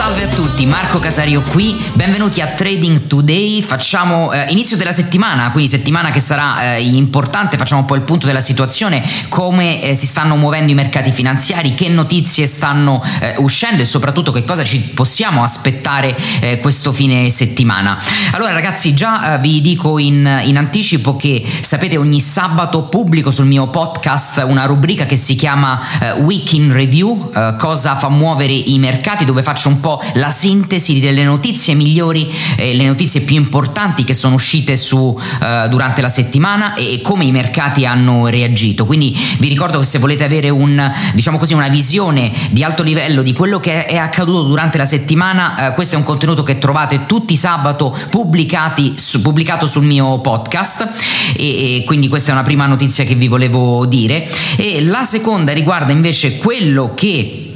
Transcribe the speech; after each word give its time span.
Salve 0.00 0.22
a 0.22 0.28
tutti, 0.28 0.64
Marco 0.64 0.98
Casario 0.98 1.42
qui, 1.42 1.78
benvenuti 1.92 2.40
a 2.40 2.46
Trading 2.46 3.06
Today, 3.06 3.60
facciamo 3.60 4.32
eh, 4.32 4.46
inizio 4.48 4.78
della 4.78 4.92
settimana, 4.92 5.50
quindi 5.50 5.68
settimana 5.68 6.08
che 6.08 6.20
sarà 6.20 6.76
eh, 6.76 6.80
importante, 6.82 7.58
facciamo 7.58 7.82
un 7.82 7.86
po' 7.86 7.96
il 7.96 8.00
punto 8.00 8.24
della 8.24 8.40
situazione, 8.40 9.04
come 9.28 9.82
eh, 9.82 9.94
si 9.94 10.06
stanno 10.06 10.36
muovendo 10.36 10.72
i 10.72 10.74
mercati 10.74 11.10
finanziari, 11.10 11.74
che 11.74 11.88
notizie 11.90 12.46
stanno 12.46 13.04
eh, 13.20 13.34
uscendo 13.40 13.82
e 13.82 13.84
soprattutto 13.84 14.32
che 14.32 14.42
cosa 14.42 14.64
ci 14.64 14.80
possiamo 14.80 15.42
aspettare 15.42 16.16
eh, 16.40 16.60
questo 16.60 16.92
fine 16.92 17.28
settimana. 17.28 17.98
Allora 18.30 18.52
ragazzi 18.52 18.94
già 18.94 19.34
eh, 19.34 19.38
vi 19.40 19.60
dico 19.60 19.98
in, 19.98 20.40
in 20.44 20.56
anticipo 20.56 21.14
che 21.14 21.46
sapete 21.60 21.98
ogni 21.98 22.22
sabato 22.22 22.84
pubblico 22.84 23.30
sul 23.30 23.44
mio 23.44 23.68
podcast 23.68 24.46
una 24.48 24.64
rubrica 24.64 25.04
che 25.04 25.16
si 25.16 25.34
chiama 25.34 25.78
Week 26.20 26.50
in 26.54 26.72
Review, 26.72 27.30
cosa 27.58 27.94
fa 27.94 28.08
muovere 28.08 28.54
i 28.54 28.78
mercati, 28.78 29.26
dove 29.26 29.42
faccio 29.42 29.68
un 29.68 29.80
po' 29.80 29.88
po' 29.90 30.02
la 30.14 30.30
sintesi 30.30 31.00
delle 31.00 31.24
notizie 31.24 31.74
migliori, 31.74 32.30
eh, 32.56 32.74
le 32.74 32.86
notizie 32.86 33.22
più 33.22 33.36
importanti 33.36 34.04
che 34.04 34.14
sono 34.14 34.34
uscite 34.34 34.76
su, 34.76 35.18
eh, 35.42 35.66
durante 35.68 36.00
la 36.00 36.08
settimana 36.08 36.74
e 36.74 37.00
come 37.02 37.24
i 37.24 37.32
mercati 37.32 37.84
hanno 37.84 38.28
reagito. 38.28 38.86
Quindi 38.86 39.16
vi 39.38 39.48
ricordo 39.48 39.80
che 39.80 39.84
se 39.84 39.98
volete 39.98 40.22
avere 40.22 40.48
un, 40.48 40.92
diciamo 41.14 41.38
così, 41.38 41.54
una 41.54 41.68
visione 41.68 42.30
di 42.50 42.62
alto 42.62 42.82
livello 42.82 43.22
di 43.22 43.32
quello 43.32 43.58
che 43.58 43.86
è 43.86 43.96
accaduto 43.96 44.42
durante 44.42 44.78
la 44.78 44.84
settimana, 44.84 45.70
eh, 45.70 45.74
questo 45.74 45.96
è 45.96 45.98
un 45.98 46.04
contenuto 46.04 46.42
che 46.42 46.58
trovate 46.58 47.06
tutti 47.06 47.36
sabato 47.36 47.96
su, 48.94 49.20
pubblicato 49.22 49.66
sul 49.66 49.84
mio 49.84 50.20
podcast 50.20 50.88
e, 51.36 51.76
e 51.76 51.84
quindi 51.84 52.08
questa 52.08 52.30
è 52.30 52.32
una 52.32 52.42
prima 52.42 52.66
notizia 52.66 53.04
che 53.04 53.14
vi 53.14 53.26
volevo 53.26 53.86
dire. 53.86 54.28
E 54.56 54.82
la 54.84 55.04
seconda 55.04 55.52
riguarda 55.52 55.90
invece 55.90 56.36
quello 56.36 56.92
che 56.94 57.49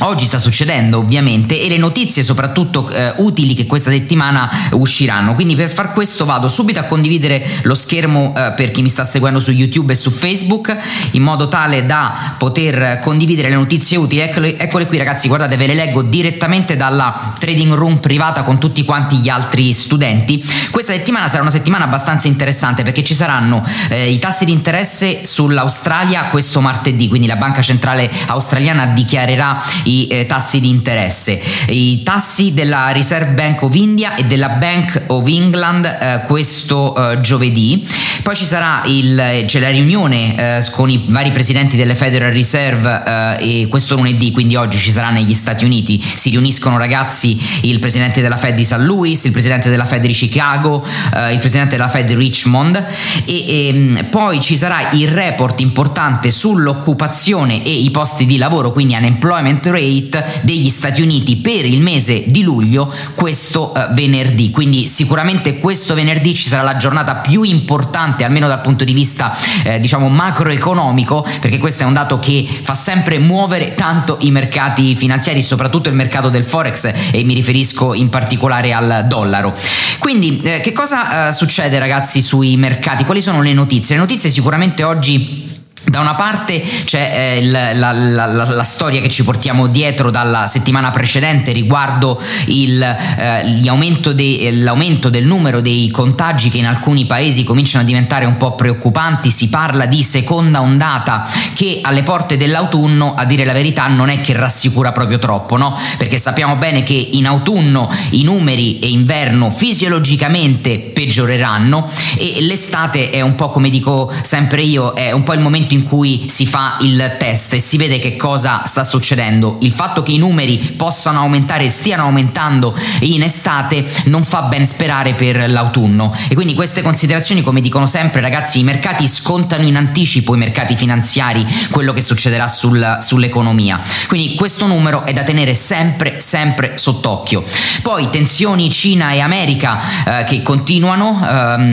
Oggi 0.00 0.26
sta 0.26 0.38
succedendo 0.38 0.98
ovviamente 0.98 1.60
e 1.60 1.68
le 1.68 1.76
notizie 1.76 2.22
soprattutto 2.22 2.88
eh, 2.88 3.14
utili 3.16 3.54
che 3.54 3.66
questa 3.66 3.90
settimana 3.90 4.48
usciranno, 4.72 5.34
quindi 5.34 5.56
per 5.56 5.70
far 5.70 5.92
questo 5.92 6.24
vado 6.24 6.46
subito 6.46 6.78
a 6.78 6.84
condividere 6.84 7.44
lo 7.62 7.74
schermo 7.74 8.32
eh, 8.36 8.52
per 8.52 8.70
chi 8.70 8.82
mi 8.82 8.90
sta 8.90 9.04
seguendo 9.04 9.40
su 9.40 9.50
YouTube 9.50 9.92
e 9.92 9.96
su 9.96 10.10
Facebook 10.10 10.76
in 11.12 11.22
modo 11.22 11.48
tale 11.48 11.84
da 11.84 12.36
poter 12.38 13.00
condividere 13.00 13.48
le 13.48 13.56
notizie 13.56 13.96
utili. 13.96 14.20
Eccole, 14.20 14.56
eccole 14.56 14.86
qui 14.86 14.98
ragazzi, 14.98 15.26
guardate 15.26 15.56
ve 15.56 15.66
le 15.66 15.74
leggo 15.74 16.02
direttamente 16.02 16.76
dalla 16.76 17.34
trading 17.36 17.72
room 17.72 17.98
privata 17.98 18.44
con 18.44 18.60
tutti 18.60 18.84
quanti 18.84 19.16
gli 19.16 19.28
altri 19.28 19.72
studenti. 19.72 20.44
Questa 20.70 20.92
settimana 20.92 21.26
sarà 21.26 21.42
una 21.42 21.50
settimana 21.50 21.84
abbastanza 21.84 22.28
interessante 22.28 22.84
perché 22.84 23.02
ci 23.02 23.14
saranno 23.14 23.64
eh, 23.88 24.08
i 24.08 24.20
tassi 24.20 24.44
di 24.44 24.52
interesse 24.52 25.24
sull'Australia 25.24 26.26
questo 26.26 26.60
martedì, 26.60 27.08
quindi 27.08 27.26
la 27.26 27.36
Banca 27.36 27.62
Centrale 27.62 28.08
Australiana 28.26 28.86
dichiarerà 28.86 29.60
i 29.88 30.06
eh, 30.08 30.26
tassi 30.26 30.60
di 30.60 30.68
interesse, 30.68 31.40
i 31.68 32.02
tassi 32.02 32.52
della 32.52 32.92
Reserve 32.92 33.32
Bank 33.32 33.62
of 33.62 33.74
India 33.74 34.14
e 34.14 34.24
della 34.24 34.50
Bank 34.50 35.02
of 35.06 35.26
England 35.26 35.84
eh, 35.84 36.22
questo 36.26 36.94
eh, 36.94 37.20
giovedì. 37.20 37.86
Poi 38.22 38.36
ci 38.36 38.44
sarà 38.44 38.82
il, 38.84 39.44
c'è 39.46 39.58
la 39.60 39.70
riunione 39.70 40.58
eh, 40.58 40.70
con 40.72 40.90
i 40.90 41.04
vari 41.08 41.32
presidenti 41.32 41.76
delle 41.76 41.94
Federal 41.94 42.32
Reserve 42.32 43.38
eh, 43.38 43.66
questo 43.68 43.94
lunedì, 43.94 44.32
quindi 44.32 44.56
oggi 44.56 44.78
ci 44.78 44.90
sarà 44.90 45.10
negli 45.10 45.34
Stati 45.34 45.64
Uniti. 45.64 46.02
Si 46.02 46.30
riuniscono 46.30 46.76
ragazzi 46.76 47.38
il 47.62 47.78
presidente 47.78 48.20
della 48.20 48.36
Fed 48.36 48.54
di 48.54 48.64
St. 48.64 48.76
Louis, 48.78 49.24
il 49.24 49.32
presidente 49.32 49.70
della 49.70 49.86
Fed 49.86 50.02
di 50.02 50.12
Chicago, 50.12 50.84
eh, 51.14 51.32
il 51.32 51.38
presidente 51.38 51.76
della 51.76 51.88
Fed 51.88 52.06
di 52.06 52.14
Richmond 52.14 52.76
e, 53.24 53.46
e 53.46 53.66
ehm, 53.68 54.06
poi 54.10 54.40
ci 54.40 54.56
sarà 54.56 54.90
il 54.92 55.08
report 55.08 55.60
importante 55.60 56.30
sull'occupazione 56.30 57.64
e 57.64 57.70
i 57.70 57.90
posti 57.90 58.26
di 58.26 58.36
lavoro, 58.36 58.72
quindi 58.72 58.94
unemployment 58.94 59.64
rate 59.66 59.77
rate 59.78 60.40
degli 60.42 60.68
Stati 60.68 61.02
Uniti 61.02 61.36
per 61.36 61.64
il 61.64 61.80
mese 61.80 62.24
di 62.26 62.42
luglio 62.42 62.92
questo 63.14 63.74
eh, 63.74 63.88
venerdì. 63.92 64.50
Quindi 64.50 64.88
sicuramente 64.88 65.58
questo 65.58 65.94
venerdì 65.94 66.34
ci 66.34 66.48
sarà 66.48 66.62
la 66.62 66.76
giornata 66.76 67.16
più 67.16 67.42
importante, 67.42 68.24
almeno 68.24 68.48
dal 68.48 68.60
punto 68.60 68.84
di 68.84 68.92
vista 68.92 69.36
eh, 69.64 69.78
diciamo 69.78 70.08
macroeconomico, 70.08 71.26
perché 71.40 71.58
questo 71.58 71.84
è 71.84 71.86
un 71.86 71.94
dato 71.94 72.18
che 72.18 72.46
fa 72.46 72.74
sempre 72.74 73.18
muovere 73.18 73.74
tanto 73.74 74.16
i 74.20 74.30
mercati 74.30 74.94
finanziari, 74.94 75.42
soprattutto 75.42 75.88
il 75.88 75.94
mercato 75.94 76.28
del 76.28 76.44
forex 76.44 76.92
e 77.10 77.22
mi 77.24 77.34
riferisco 77.34 77.94
in 77.94 78.08
particolare 78.08 78.72
al 78.72 79.04
dollaro. 79.06 79.54
Quindi 79.98 80.40
eh, 80.42 80.60
che 80.60 80.72
cosa 80.72 81.28
eh, 81.28 81.32
succede 81.32 81.78
ragazzi 81.78 82.20
sui 82.20 82.56
mercati? 82.56 83.04
Quali 83.04 83.20
sono 83.20 83.42
le 83.42 83.52
notizie? 83.52 83.94
Le 83.94 84.00
notizie 84.02 84.30
sicuramente 84.30 84.82
oggi 84.82 85.47
da 85.88 86.00
una 86.00 86.14
parte 86.14 86.62
c'è 86.84 87.36
eh, 87.38 87.44
la, 87.44 87.72
la, 87.72 87.92
la, 87.92 88.26
la, 88.26 88.64
storia 88.64 89.00
che 89.00 89.08
ci 89.08 89.24
portiamo 89.24 89.66
dietro 89.66 90.10
dalla 90.10 90.46
settimana 90.46 90.90
precedente 90.90 91.52
riguardo 91.52 92.20
il, 92.46 92.82
eh, 92.82 94.14
de, 94.14 94.50
l'aumento 94.52 95.08
del 95.08 95.24
numero 95.24 95.60
dei 95.60 95.90
contagi 95.90 96.50
che 96.50 96.58
in 96.58 96.66
alcuni 96.66 97.06
paesi 97.06 97.44
cominciano 97.44 97.84
a 97.84 97.86
diventare 97.86 98.24
un 98.24 98.36
po' 98.36 98.54
preoccupanti, 98.54 99.30
si 99.30 99.48
parla 99.48 99.86
di 99.86 100.02
seconda 100.02 100.60
ondata 100.60 101.26
che 101.54 101.80
alle 101.82 102.02
porte 102.02 102.36
dell'autunno, 102.36 103.14
a 103.14 103.24
dire 103.24 103.44
la 103.44 103.52
verità, 103.52 103.86
non 103.86 104.08
è 104.08 104.20
che 104.20 104.32
rassicura 104.34 104.92
proprio 104.92 105.18
troppo, 105.18 105.56
no? 105.56 105.76
Perché 105.96 106.18
sappiamo 106.18 106.56
bene 106.56 106.82
che 106.82 107.08
in 107.12 107.26
autunno 107.26 107.90
i 108.10 108.22
numeri 108.22 108.78
e 108.78 108.88
inverno 108.88 109.50
fisiologicamente 109.50 110.78
peggioreranno 110.78 111.90
e 112.16 112.38
l'estate 112.40 113.10
è 113.10 113.20
un 113.20 113.34
po' 113.34 113.48
come 113.48 113.70
dico 113.70 114.12
sempre 114.22 114.62
io, 114.62 114.94
è 114.94 115.12
un 115.12 115.22
po' 115.22 115.32
il 115.32 115.40
momento 115.40 115.74
in 115.74 115.77
in 115.78 115.84
cui 115.84 116.26
si 116.28 116.44
fa 116.46 116.76
il 116.80 117.16
test 117.18 117.52
e 117.54 117.60
si 117.60 117.76
vede 117.76 117.98
che 117.98 118.16
cosa 118.16 118.62
sta 118.66 118.82
succedendo. 118.82 119.58
Il 119.60 119.72
fatto 119.72 120.02
che 120.02 120.12
i 120.12 120.18
numeri 120.18 120.58
possano 120.58 121.20
aumentare 121.20 121.64
e 121.64 121.68
stiano 121.68 122.02
aumentando 122.02 122.76
in 123.00 123.22
estate 123.22 123.86
non 124.06 124.24
fa 124.24 124.42
ben 124.42 124.66
sperare 124.66 125.14
per 125.14 125.50
l'autunno. 125.50 126.14
E 126.28 126.34
quindi 126.34 126.54
queste 126.54 126.82
considerazioni, 126.82 127.42
come 127.42 127.60
dicono 127.60 127.86
sempre 127.86 128.20
ragazzi, 128.20 128.58
i 128.58 128.64
mercati 128.64 129.06
scontano 129.06 129.64
in 129.64 129.76
anticipo, 129.76 130.34
i 130.34 130.38
mercati 130.38 130.76
finanziari, 130.76 131.46
quello 131.70 131.92
che 131.92 132.00
succederà 132.00 132.48
sul, 132.48 132.98
sull'economia. 133.00 133.80
Quindi 134.08 134.34
questo 134.34 134.66
numero 134.66 135.04
è 135.04 135.12
da 135.12 135.22
tenere 135.22 135.54
sempre, 135.54 136.20
sempre 136.20 136.76
sott'occhio. 136.76 137.44
Poi 137.82 138.10
tensioni 138.10 138.70
Cina 138.70 139.12
e 139.12 139.20
America 139.20 139.78
eh, 140.04 140.24
che 140.24 140.42
continuano, 140.42 141.20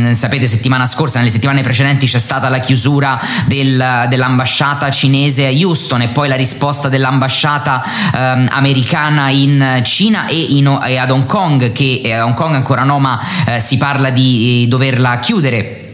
eh, 0.09 0.13
sapete 0.13 0.45
settimana 0.47 0.85
scorsa, 0.85 1.19
nelle 1.19 1.31
settimane 1.31 1.61
precedenti 1.61 2.05
c'è 2.05 2.19
stata 2.19 2.49
la 2.49 2.59
chiusura 2.59 3.19
del 3.45 3.94
dell'ambasciata 4.07 4.89
cinese 4.89 5.47
a 5.47 5.51
Houston 5.51 6.01
e 6.01 6.07
poi 6.09 6.27
la 6.27 6.35
risposta 6.35 6.89
dell'ambasciata 6.89 7.83
ehm, 8.13 8.47
americana 8.51 9.29
in 9.29 9.81
Cina 9.83 10.27
e, 10.27 10.35
in, 10.49 10.79
e, 10.85 10.97
ad 10.97 11.11
Hong 11.11 11.25
Kong, 11.25 11.71
che 11.71 12.01
a 12.03 12.07
eh, 12.07 12.21
Hong 12.21 12.35
Kong 12.35 12.55
ancora 12.55 12.83
no, 12.83 12.99
ma 12.99 13.19
eh, 13.47 13.59
si 13.59 13.77
parla 13.77 14.09
di 14.09 14.63
eh, 14.63 14.67
doverla 14.67 15.19
chiudere 15.19 15.84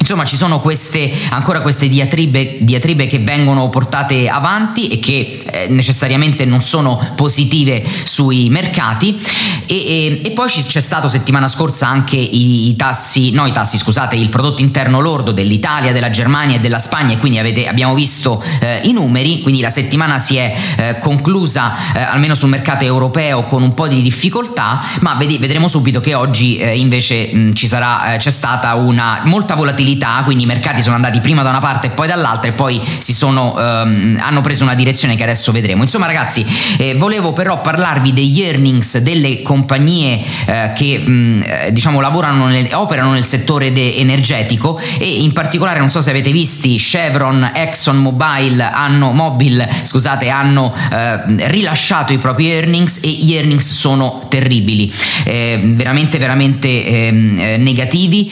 Insomma, 0.00 0.24
ci 0.24 0.36
sono 0.36 0.60
queste, 0.60 1.12
ancora 1.28 1.60
queste 1.60 1.86
diatribe, 1.86 2.56
diatribe, 2.60 3.06
che 3.06 3.18
vengono 3.18 3.68
portate 3.68 4.28
avanti 4.28 4.88
e 4.88 4.98
che 4.98 5.38
eh, 5.44 5.66
necessariamente 5.68 6.46
non 6.46 6.62
sono 6.62 6.98
positive 7.14 7.84
sui 8.04 8.48
mercati. 8.48 9.20
E, 9.66 9.74
e, 9.74 10.20
e 10.24 10.30
poi 10.30 10.48
c'è 10.48 10.80
stato 10.80 11.06
settimana 11.06 11.46
scorsa 11.46 11.86
anche 11.86 12.16
i, 12.16 12.68
i, 12.68 12.76
tassi, 12.76 13.30
no 13.30 13.46
i 13.46 13.52
tassi, 13.52 13.76
scusate, 13.76 14.16
il 14.16 14.30
prodotto 14.30 14.62
interno 14.62 15.00
lordo 15.00 15.32
dell'Italia, 15.32 15.92
della 15.92 16.10
Germania 16.10 16.56
e 16.56 16.60
della 16.60 16.78
Spagna, 16.78 17.14
e 17.14 17.18
quindi 17.18 17.38
avete, 17.38 17.68
abbiamo 17.68 17.94
visto 17.94 18.42
eh, 18.60 18.80
i 18.84 18.92
numeri. 18.92 19.42
Quindi 19.42 19.60
la 19.60 19.68
settimana 19.68 20.18
si 20.18 20.36
è 20.36 20.56
eh, 20.76 20.98
conclusa 20.98 21.92
eh, 21.94 22.00
almeno 22.00 22.34
sul 22.34 22.48
mercato 22.48 22.84
europeo 22.84 23.44
con 23.44 23.62
un 23.62 23.74
po' 23.74 23.86
di 23.86 24.00
difficoltà, 24.00 24.82
ma 25.02 25.14
ved- 25.14 25.38
vedremo 25.38 25.68
subito 25.68 26.00
che 26.00 26.14
oggi 26.14 26.56
eh, 26.56 26.78
invece 26.78 27.32
mh, 27.32 27.52
sarà, 27.52 28.14
eh, 28.14 28.16
c'è 28.16 28.30
stata 28.30 28.74
una 28.74 29.20
molta 29.24 29.54
volatilità 29.54 29.98
volatilità, 30.00 30.22
quindi 30.24 30.44
i 30.44 30.46
mercati 30.46 30.80
sono 30.80 30.96
andati 30.96 31.20
prima 31.20 31.42
da 31.42 31.50
una 31.50 31.58
parte 31.58 31.88
e 31.88 31.90
poi 31.90 32.08
dall'altra 32.08 32.50
e 32.50 32.52
poi 32.54 32.80
si 32.98 33.12
sono, 33.12 33.56
ehm, 33.58 34.18
hanno 34.20 34.40
preso 34.40 34.64
una 34.64 34.74
direzione 34.74 35.14
che 35.14 35.22
adesso 35.22 35.52
vedremo. 35.52 35.82
Insomma 35.82 36.06
ragazzi, 36.06 36.44
eh, 36.78 36.94
volevo 36.94 37.32
però 37.32 37.60
parlarvi 37.60 38.12
degli 38.12 38.40
earnings 38.40 38.98
delle 38.98 39.42
compagnie 39.42 40.20
eh, 40.46 40.72
che 40.74 40.98
mh, 40.98 41.42
eh, 41.44 41.72
diciamo 41.72 42.00
lavorano 42.00 42.46
nel, 42.46 42.68
operano 42.72 43.12
nel 43.12 43.24
settore 43.24 43.72
de- 43.72 43.96
energetico 43.96 44.80
e 44.98 45.22
in 45.22 45.32
particolare 45.32 45.78
non 45.78 45.90
so 45.90 46.00
se 46.00 46.10
avete 46.10 46.32
visti 46.32 46.76
Chevron, 46.76 47.50
Exxon 47.54 47.98
Mobil 47.98 48.60
hanno, 48.60 49.12
Mobil, 49.12 49.66
scusate, 49.82 50.28
hanno 50.28 50.74
eh, 50.92 51.48
rilasciato 51.48 52.12
i 52.12 52.18
propri 52.18 52.50
earnings 52.50 53.00
e 53.02 53.08
gli 53.08 53.34
earnings 53.34 53.70
sono 53.70 54.24
terribili, 54.28 54.92
eh, 55.24 55.60
veramente 55.62 56.18
veramente 56.18 56.86
ehm, 56.86 57.38
eh, 57.38 57.56
negativi, 57.56 58.30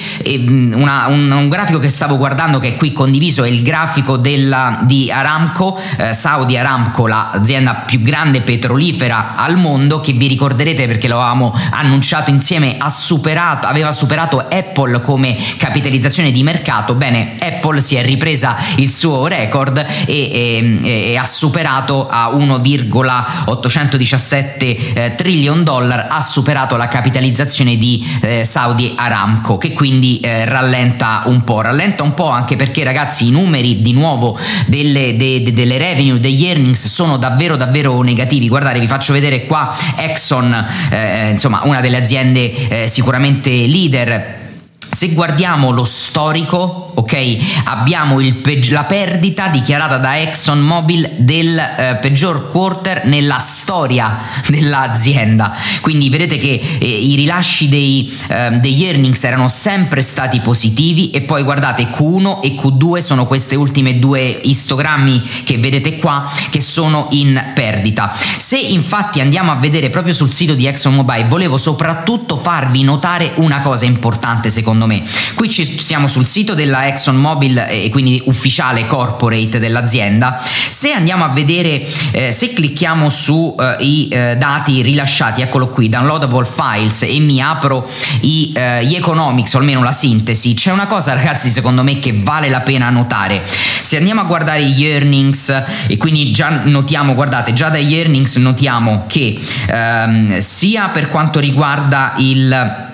una, 0.74 1.06
un, 1.08 1.30
un 1.30 1.47
un 1.48 1.54
grafico 1.54 1.78
che 1.78 1.88
stavo 1.88 2.18
guardando 2.18 2.58
che 2.58 2.74
è 2.74 2.76
qui 2.76 2.92
condiviso 2.92 3.42
è 3.42 3.48
il 3.48 3.62
grafico 3.62 4.18
della, 4.18 4.80
di 4.82 5.10
Aramco, 5.10 5.80
eh, 5.96 6.12
Saudi 6.12 6.58
Aramco, 6.58 7.06
l'azienda 7.06 7.84
più 7.86 8.02
grande 8.02 8.42
petrolifera 8.42 9.34
al 9.34 9.56
mondo 9.56 10.02
che 10.02 10.12
vi 10.12 10.26
ricorderete 10.26 10.86
perché 10.86 11.08
lo 11.08 11.18
avevamo 11.18 11.58
annunciato 11.70 12.28
insieme, 12.28 12.74
ha 12.76 12.90
superato, 12.90 13.66
aveva 13.66 13.92
superato 13.92 14.40
Apple 14.40 15.00
come 15.00 15.38
capitalizzazione 15.56 16.32
di 16.32 16.42
mercato. 16.42 16.94
Bene, 16.94 17.36
Apple 17.40 17.80
si 17.80 17.96
è 17.96 18.04
ripresa 18.04 18.54
il 18.76 18.90
suo 18.90 19.26
record 19.26 19.78
e, 19.78 19.86
e, 20.06 20.80
e 20.82 21.16
ha 21.16 21.24
superato 21.24 22.10
a 22.10 22.28
1,817 22.28 24.92
eh, 24.92 25.14
trillion 25.14 25.64
dollar, 25.64 26.08
ha 26.10 26.20
superato 26.20 26.76
la 26.76 26.88
capitalizzazione 26.88 27.78
di 27.78 28.06
eh, 28.20 28.44
Saudi 28.44 28.92
Aramco 28.96 29.56
che 29.56 29.72
quindi 29.72 30.20
eh, 30.20 30.44
rallenta 30.44 31.22
un 31.24 31.36
po', 31.44 31.60
rallenta 31.60 32.02
un 32.02 32.14
po' 32.14 32.28
anche 32.28 32.56
perché 32.56 32.84
ragazzi 32.84 33.28
i 33.28 33.30
numeri 33.30 33.80
di 33.80 33.92
nuovo 33.92 34.38
delle, 34.66 35.16
de, 35.16 35.42
de, 35.42 35.52
delle 35.52 35.78
revenue, 35.78 36.20
degli 36.20 36.44
earnings 36.44 36.86
sono 36.86 37.16
davvero 37.16 37.56
davvero 37.56 38.02
negativi, 38.02 38.48
guardate 38.48 38.80
vi 38.80 38.86
faccio 38.86 39.12
vedere 39.12 39.44
qua 39.44 39.74
Exxon, 39.96 40.66
eh, 40.90 41.30
insomma 41.30 41.62
una 41.64 41.80
delle 41.80 41.96
aziende 41.96 42.84
eh, 42.84 42.88
sicuramente 42.88 43.50
leader 43.50 44.46
se 44.90 45.08
guardiamo 45.08 45.70
lo 45.70 45.84
storico, 45.84 46.92
ok, 46.94 47.36
abbiamo 47.64 48.16
pe- 48.42 48.60
la 48.70 48.84
perdita 48.84 49.48
dichiarata 49.48 49.98
da 49.98 50.18
ExxonMobil 50.18 51.16
del 51.18 51.58
eh, 51.58 51.98
peggior 52.00 52.48
quarter 52.48 53.04
nella 53.04 53.38
storia 53.38 54.18
dell'azienda. 54.48 55.54
Quindi 55.80 56.08
vedete 56.08 56.38
che 56.38 56.60
eh, 56.78 56.86
i 56.86 57.14
rilasci 57.16 57.68
dei, 57.68 58.18
eh, 58.28 58.50
degli 58.52 58.84
earnings 58.84 59.22
erano 59.24 59.48
sempre 59.48 60.00
stati 60.00 60.40
positivi 60.40 61.10
e 61.10 61.20
poi 61.20 61.42
guardate 61.42 61.88
Q1 61.88 62.40
e 62.40 62.54
Q2 62.54 62.98
sono 62.98 63.26
queste 63.26 63.56
ultime 63.56 63.98
due 63.98 64.40
istogrammi 64.42 65.22
che 65.44 65.58
vedete 65.58 65.98
qua 65.98 66.30
che 66.50 66.60
sono 66.60 67.08
in 67.10 67.52
perdita. 67.54 68.16
Se 68.38 68.58
infatti 68.58 69.20
andiamo 69.20 69.52
a 69.52 69.56
vedere 69.56 69.90
proprio 69.90 70.14
sul 70.14 70.30
sito 70.30 70.54
di 70.54 70.66
ExxonMobil, 70.66 71.26
volevo 71.26 71.56
soprattutto 71.56 72.36
farvi 72.36 72.82
notare 72.82 73.32
una 73.36 73.60
cosa 73.60 73.84
importante 73.84 74.48
secondo 74.48 74.78
secondo 74.78 74.86
me. 74.88 75.02
Qui 75.34 75.48
ci 75.48 75.64
siamo 75.64 76.06
sul 76.08 76.26
sito 76.26 76.54
della 76.54 76.86
ExxonMobil 76.88 77.66
e 77.68 77.88
quindi 77.90 78.20
ufficiale 78.24 78.86
corporate 78.86 79.60
dell'azienda. 79.60 80.40
Se 80.42 80.90
andiamo 80.90 81.24
a 81.24 81.28
vedere, 81.28 81.86
eh, 82.12 82.32
se 82.32 82.52
clicchiamo 82.52 83.08
sui 83.10 84.08
eh, 84.08 84.30
eh, 84.30 84.36
dati 84.36 84.82
rilasciati, 84.82 85.42
eccolo 85.42 85.68
qui, 85.68 85.88
downloadable 85.88 86.46
files 86.46 87.02
e 87.02 87.18
mi 87.20 87.40
apro 87.40 87.88
i, 88.22 88.52
eh, 88.54 88.84
gli 88.84 88.94
economics, 88.94 89.54
o 89.54 89.58
almeno 89.58 89.82
la 89.82 89.92
sintesi, 89.92 90.54
c'è 90.54 90.72
una 90.72 90.86
cosa 90.86 91.12
ragazzi 91.12 91.50
secondo 91.50 91.82
me 91.82 91.98
che 91.98 92.12
vale 92.14 92.48
la 92.48 92.60
pena 92.60 92.90
notare. 92.90 93.44
Se 93.46 93.96
andiamo 93.96 94.22
a 94.22 94.24
guardare 94.24 94.64
gli 94.64 94.84
earnings 94.84 95.62
e 95.86 95.96
quindi 95.96 96.32
già 96.32 96.62
notiamo, 96.64 97.14
guardate, 97.14 97.52
già 97.52 97.68
dagli 97.68 97.94
earnings 97.94 98.36
notiamo 98.36 99.04
che 99.06 99.38
ehm, 99.66 100.38
sia 100.38 100.88
per 100.88 101.08
quanto 101.08 101.38
riguarda 101.38 102.14
il 102.18 102.86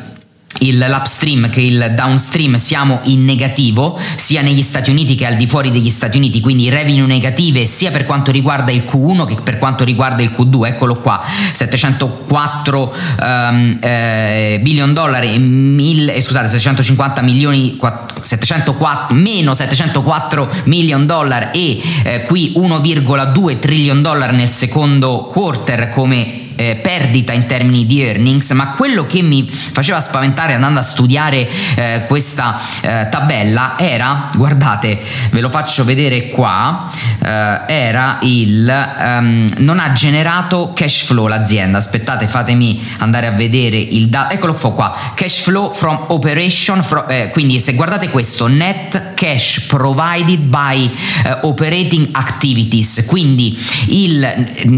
il, 0.60 0.78
l'upstream 0.88 1.50
che 1.50 1.60
il 1.60 1.92
downstream 1.94 2.56
siamo 2.56 3.00
in 3.04 3.24
negativo 3.24 3.98
sia 4.16 4.42
negli 4.42 4.62
Stati 4.62 4.90
Uniti 4.90 5.14
che 5.14 5.26
al 5.26 5.36
di 5.36 5.46
fuori 5.46 5.70
degli 5.70 5.90
Stati 5.90 6.16
Uniti 6.16 6.40
quindi 6.40 6.68
revenue 6.68 7.06
negative 7.06 7.64
sia 7.64 7.90
per 7.90 8.06
quanto 8.06 8.30
riguarda 8.30 8.70
il 8.70 8.84
Q1 8.86 9.26
che 9.26 9.36
per 9.42 9.58
quanto 9.58 9.84
riguarda 9.84 10.22
il 10.22 10.30
Q2 10.36 10.66
eccolo 10.66 10.94
qua 10.94 11.22
704 11.52 12.94
um, 13.20 13.78
eh, 13.80 14.58
billion 14.62 14.92
dollari 14.92 15.38
mille, 15.38 16.14
eh, 16.14 16.20
scusate 16.20 16.48
750 16.48 17.22
milioni 17.22 17.76
4, 17.76 18.22
704 18.22 19.14
meno 19.14 19.54
704 19.54 20.62
million 20.64 21.06
dollar 21.06 21.50
e 21.52 21.80
eh, 22.04 22.22
qui 22.22 22.52
1,2 22.56 23.58
trillion 23.58 24.02
dollar 24.02 24.32
nel 24.32 24.50
secondo 24.50 25.28
quarter 25.30 25.88
come 25.88 26.44
eh, 26.56 26.76
perdita 26.76 27.32
in 27.32 27.46
termini 27.46 27.86
di 27.86 28.02
earnings, 28.02 28.50
ma 28.50 28.68
quello 28.68 29.06
che 29.06 29.22
mi 29.22 29.48
faceva 29.48 30.00
spaventare 30.00 30.54
andando 30.54 30.80
a 30.80 30.82
studiare 30.82 31.48
eh, 31.76 32.04
questa 32.06 32.60
eh, 32.80 33.08
tabella 33.10 33.76
era, 33.78 34.30
guardate, 34.34 34.98
ve 35.30 35.40
lo 35.40 35.48
faccio 35.48 35.84
vedere 35.84 36.28
qua, 36.28 36.90
eh, 37.22 37.60
era 37.66 38.18
il 38.22 38.92
um, 38.98 39.48
non 39.58 39.78
ha 39.78 39.92
generato 39.92 40.72
cash 40.74 41.04
flow 41.04 41.26
l'azienda. 41.26 41.78
Aspettate, 41.78 42.26
fatemi 42.28 42.82
andare 42.98 43.26
a 43.26 43.30
vedere 43.30 43.76
il 43.76 44.08
dato. 44.08 44.34
Eccolo 44.34 44.52
qua, 44.54 44.96
cash 45.14 45.40
flow 45.40 45.72
from 45.72 46.04
operation, 46.08 46.82
from, 46.82 47.04
eh, 47.08 47.30
quindi 47.30 47.60
se 47.60 47.74
guardate 47.74 48.08
questo, 48.08 48.46
net 48.46 49.14
cash 49.14 49.66
provided 49.66 50.40
by 50.40 50.90
eh, 51.24 51.38
operating 51.42 52.08
activities, 52.12 53.04
quindi 53.06 53.58
il, 53.88 54.22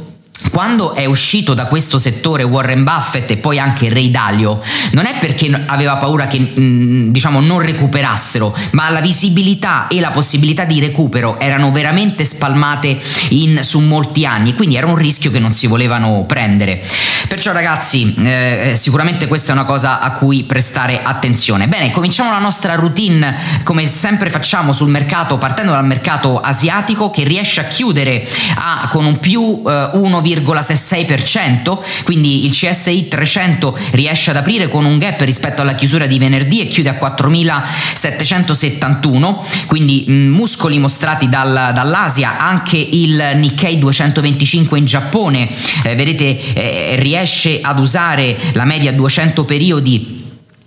quando 0.49 0.93
è 0.93 1.05
uscito 1.05 1.53
da 1.53 1.65
questo 1.65 1.99
settore 1.99 2.43
Warren 2.43 2.83
Buffett 2.83 3.29
e 3.31 3.37
poi 3.37 3.59
anche 3.59 3.89
Ray 3.89 4.09
Dalio, 4.09 4.61
non 4.93 5.05
è 5.05 5.17
perché 5.19 5.49
aveva 5.67 5.97
paura 5.97 6.27
che 6.27 6.39
mm, 6.39 7.11
diciamo 7.11 7.39
non 7.39 7.59
recuperassero, 7.59 8.55
ma 8.71 8.89
la 8.89 9.01
visibilità 9.01 9.87
e 9.87 9.99
la 9.99 10.11
possibilità 10.11 10.63
di 10.63 10.79
recupero 10.79 11.39
erano 11.39 11.71
veramente 11.71 12.25
spalmate 12.25 12.99
in, 13.29 13.59
su 13.61 13.79
molti 13.79 14.25
anni, 14.25 14.53
quindi 14.55 14.75
era 14.75 14.87
un 14.87 14.95
rischio 14.95 15.31
che 15.31 15.39
non 15.39 15.51
si 15.51 15.67
volevano 15.67 16.23
prendere. 16.27 16.81
Perciò 17.27 17.51
ragazzi, 17.51 18.13
eh, 18.23 18.73
sicuramente 18.75 19.27
questa 19.27 19.51
è 19.51 19.55
una 19.55 19.63
cosa 19.63 19.99
a 19.99 20.11
cui 20.11 20.43
prestare 20.43 21.01
attenzione. 21.01 21.67
Bene, 21.67 21.91
cominciamo 21.91 22.31
la 22.31 22.39
nostra 22.39 22.75
routine 22.75 23.37
come 23.63 23.85
sempre 23.85 24.29
facciamo 24.29 24.73
sul 24.73 24.89
mercato, 24.89 25.37
partendo 25.37 25.71
dal 25.71 25.85
mercato 25.85 26.39
asiatico 26.39 27.09
che 27.09 27.23
riesce 27.23 27.61
a 27.61 27.65
chiudere 27.65 28.27
a, 28.55 28.87
con 28.89 29.05
un 29.05 29.19
più 29.19 29.61
eh, 29.65 29.89
1, 29.93 30.21
0,6%, 30.35 31.79
quindi 32.03 32.45
il 32.45 32.51
CSI 32.51 33.07
300 33.07 33.77
riesce 33.91 34.31
ad 34.31 34.37
aprire 34.37 34.67
con 34.67 34.85
un 34.85 34.97
gap 34.97 35.21
rispetto 35.21 35.61
alla 35.61 35.75
chiusura 35.75 36.05
di 36.05 36.17
venerdì 36.17 36.61
e 36.61 36.67
chiude 36.67 36.89
a 36.89 36.93
4.771, 36.93 39.65
quindi 39.65 40.05
muscoli 40.07 40.79
mostrati 40.79 41.27
dal, 41.29 41.71
dall'Asia, 41.73 42.39
anche 42.39 42.77
il 42.77 43.31
Nikkei 43.35 43.77
225 43.79 44.77
in 44.77 44.85
Giappone, 44.85 45.49
eh, 45.83 45.95
vedete 45.95 46.53
eh, 46.53 46.95
riesce 46.97 47.59
ad 47.61 47.79
usare 47.79 48.37
la 48.53 48.65
media 48.65 48.91
200 48.91 49.45
periodi 49.45 50.19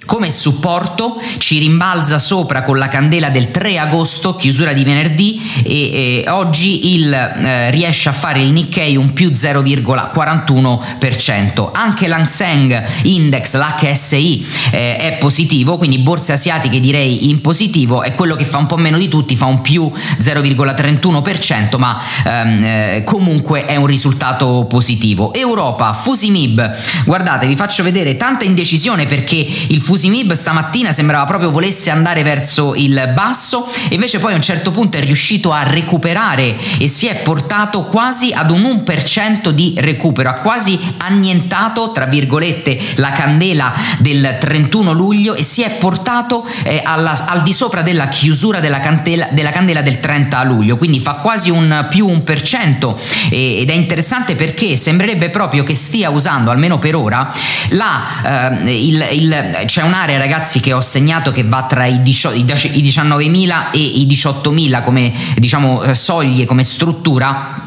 come 0.07 0.31
supporto 0.31 1.21
ci 1.39 1.59
rimbalza 1.59 2.19
sopra 2.19 2.63
con 2.63 2.79
la 2.79 2.89
candela 2.89 3.29
del 3.31 3.51
3 3.51 3.79
agosto, 3.79 4.37
chiusura 4.37 4.73
di 4.73 4.85
venerdì, 4.85 5.41
e, 5.63 6.23
e 6.25 6.31
oggi 6.31 6.95
il, 6.95 7.13
eh, 7.13 7.71
riesce 7.71 8.09
a 8.09 8.13
fare 8.13 8.41
il 8.41 8.53
Nikkei 8.53 8.97
un 8.97 9.13
più 9.13 9.31
0,41%. 9.31 11.71
Anche 11.73 12.09
l'Anseng 12.09 12.85
Index, 13.03 13.57
l'HSI, 13.57 14.47
eh, 14.73 14.97
è 14.97 15.19
positivo, 15.19 15.77
quindi 15.79 15.99
borse 15.99 16.33
asiatiche 16.33 16.81
direi 16.81 17.29
in 17.29 17.41
positivo, 17.41 18.03
è 18.03 18.15
quello 18.15 18.35
che 18.37 18.45
fa 18.45 18.59
un 18.59 18.67
po' 18.67 18.77
meno 18.77 18.99
di 18.99 19.09
tutti, 19.09 19.35
fa 19.37 19.47
un 19.47 19.61
più 19.61 19.91
0,31%, 20.21 21.79
ma 21.79 22.01
ehm, 22.25 22.65
eh, 22.65 23.03
comunque 23.05 23.65
è 23.65 23.77
un 23.77 23.87
risultato 23.87 24.67
positivo. 24.69 25.33
Europa, 25.33 25.93
Fusimib, 25.93 26.77
guardate, 27.05 27.47
vi 27.47 27.57
faccio 27.57 27.83
vedere 27.83 28.17
tanta 28.17 28.45
indecisione 28.45 29.07
perché 29.07 29.37
il 29.37 29.81
Fusimib 29.81 29.94
Fusimib 29.95 30.33
stamattina 30.33 30.91
sembrava 30.91 31.25
proprio 31.25 31.53
volesse 31.53 31.89
andare 31.89 32.25
verso 32.25 32.75
il 32.75 33.13
basso 33.15 33.71
invece 33.91 34.19
poi 34.19 34.33
a 34.33 34.35
un 34.35 34.43
certo 34.43 34.73
punto 34.73 34.99
è 34.99 35.01
riuscito 35.01 35.53
a 35.53 35.63
recuperare 35.63 36.57
e 36.79 36.89
si 36.89 37.07
è 37.07 37.23
portato 37.23 37.85
quasi 37.85 38.33
ad 38.33 38.51
un 38.51 38.83
1% 38.85 39.51
di 39.51 39.73
recupero, 39.79 40.31
ha 40.31 40.33
quasi 40.33 40.77
annientato 40.97 41.93
tra 41.93 42.07
virgolette 42.07 42.77
la 42.97 43.11
candela 43.11 43.73
del 43.99 44.37
31 44.41 44.93
luglio 44.93 45.35
e 45.35 45.45
si 45.45 45.63
è 45.63 45.71
portato 45.77 46.45
eh, 46.65 46.83
alla, 46.85 47.27
al 47.29 47.43
di 47.43 47.53
sopra 47.53 47.83
della 47.83 48.09
chiusura 48.09 48.59
della 48.59 48.81
candela, 48.81 49.29
della 49.31 49.51
candela 49.51 49.81
del 49.81 50.01
30 50.01 50.43
luglio, 50.43 50.77
quindi 50.77 50.99
fa 50.99 51.15
quasi 51.15 51.51
un 51.51 51.87
più 51.89 52.09
1% 52.09 52.97
eh, 53.31 53.61
ed 53.61 53.71
è 53.71 53.75
interessante 53.75 54.35
perché 54.35 54.75
sembrerebbe 54.75 55.31
proprio 55.31 55.63
che 55.63 55.77
stia 55.77 56.11
usando, 56.11 56.51
almeno 56.51 56.81
per 56.81 56.97
ora, 56.97 57.33
la, 57.69 58.57
eh, 58.59 58.77
il, 58.77 59.09
il, 59.13 59.63
c'è 59.67 59.83
un'area 59.85 60.19
ragazzi 60.19 60.61
che 60.61 60.73
ho 60.73 60.81
segnato 60.81 61.31
che 61.33 61.45
va 61.45 61.65
tra 61.65 61.87
i, 61.87 62.03
18, 62.03 62.37
i 62.37 62.45
19.000 62.45 63.71
e 63.73 63.79
i 63.79 64.07
18.000 64.07 64.83
come 64.83 65.13
diciamo 65.37 65.83
eh, 65.83 65.95
soglie, 65.95 66.45
come 66.45 66.63
struttura 66.65 67.64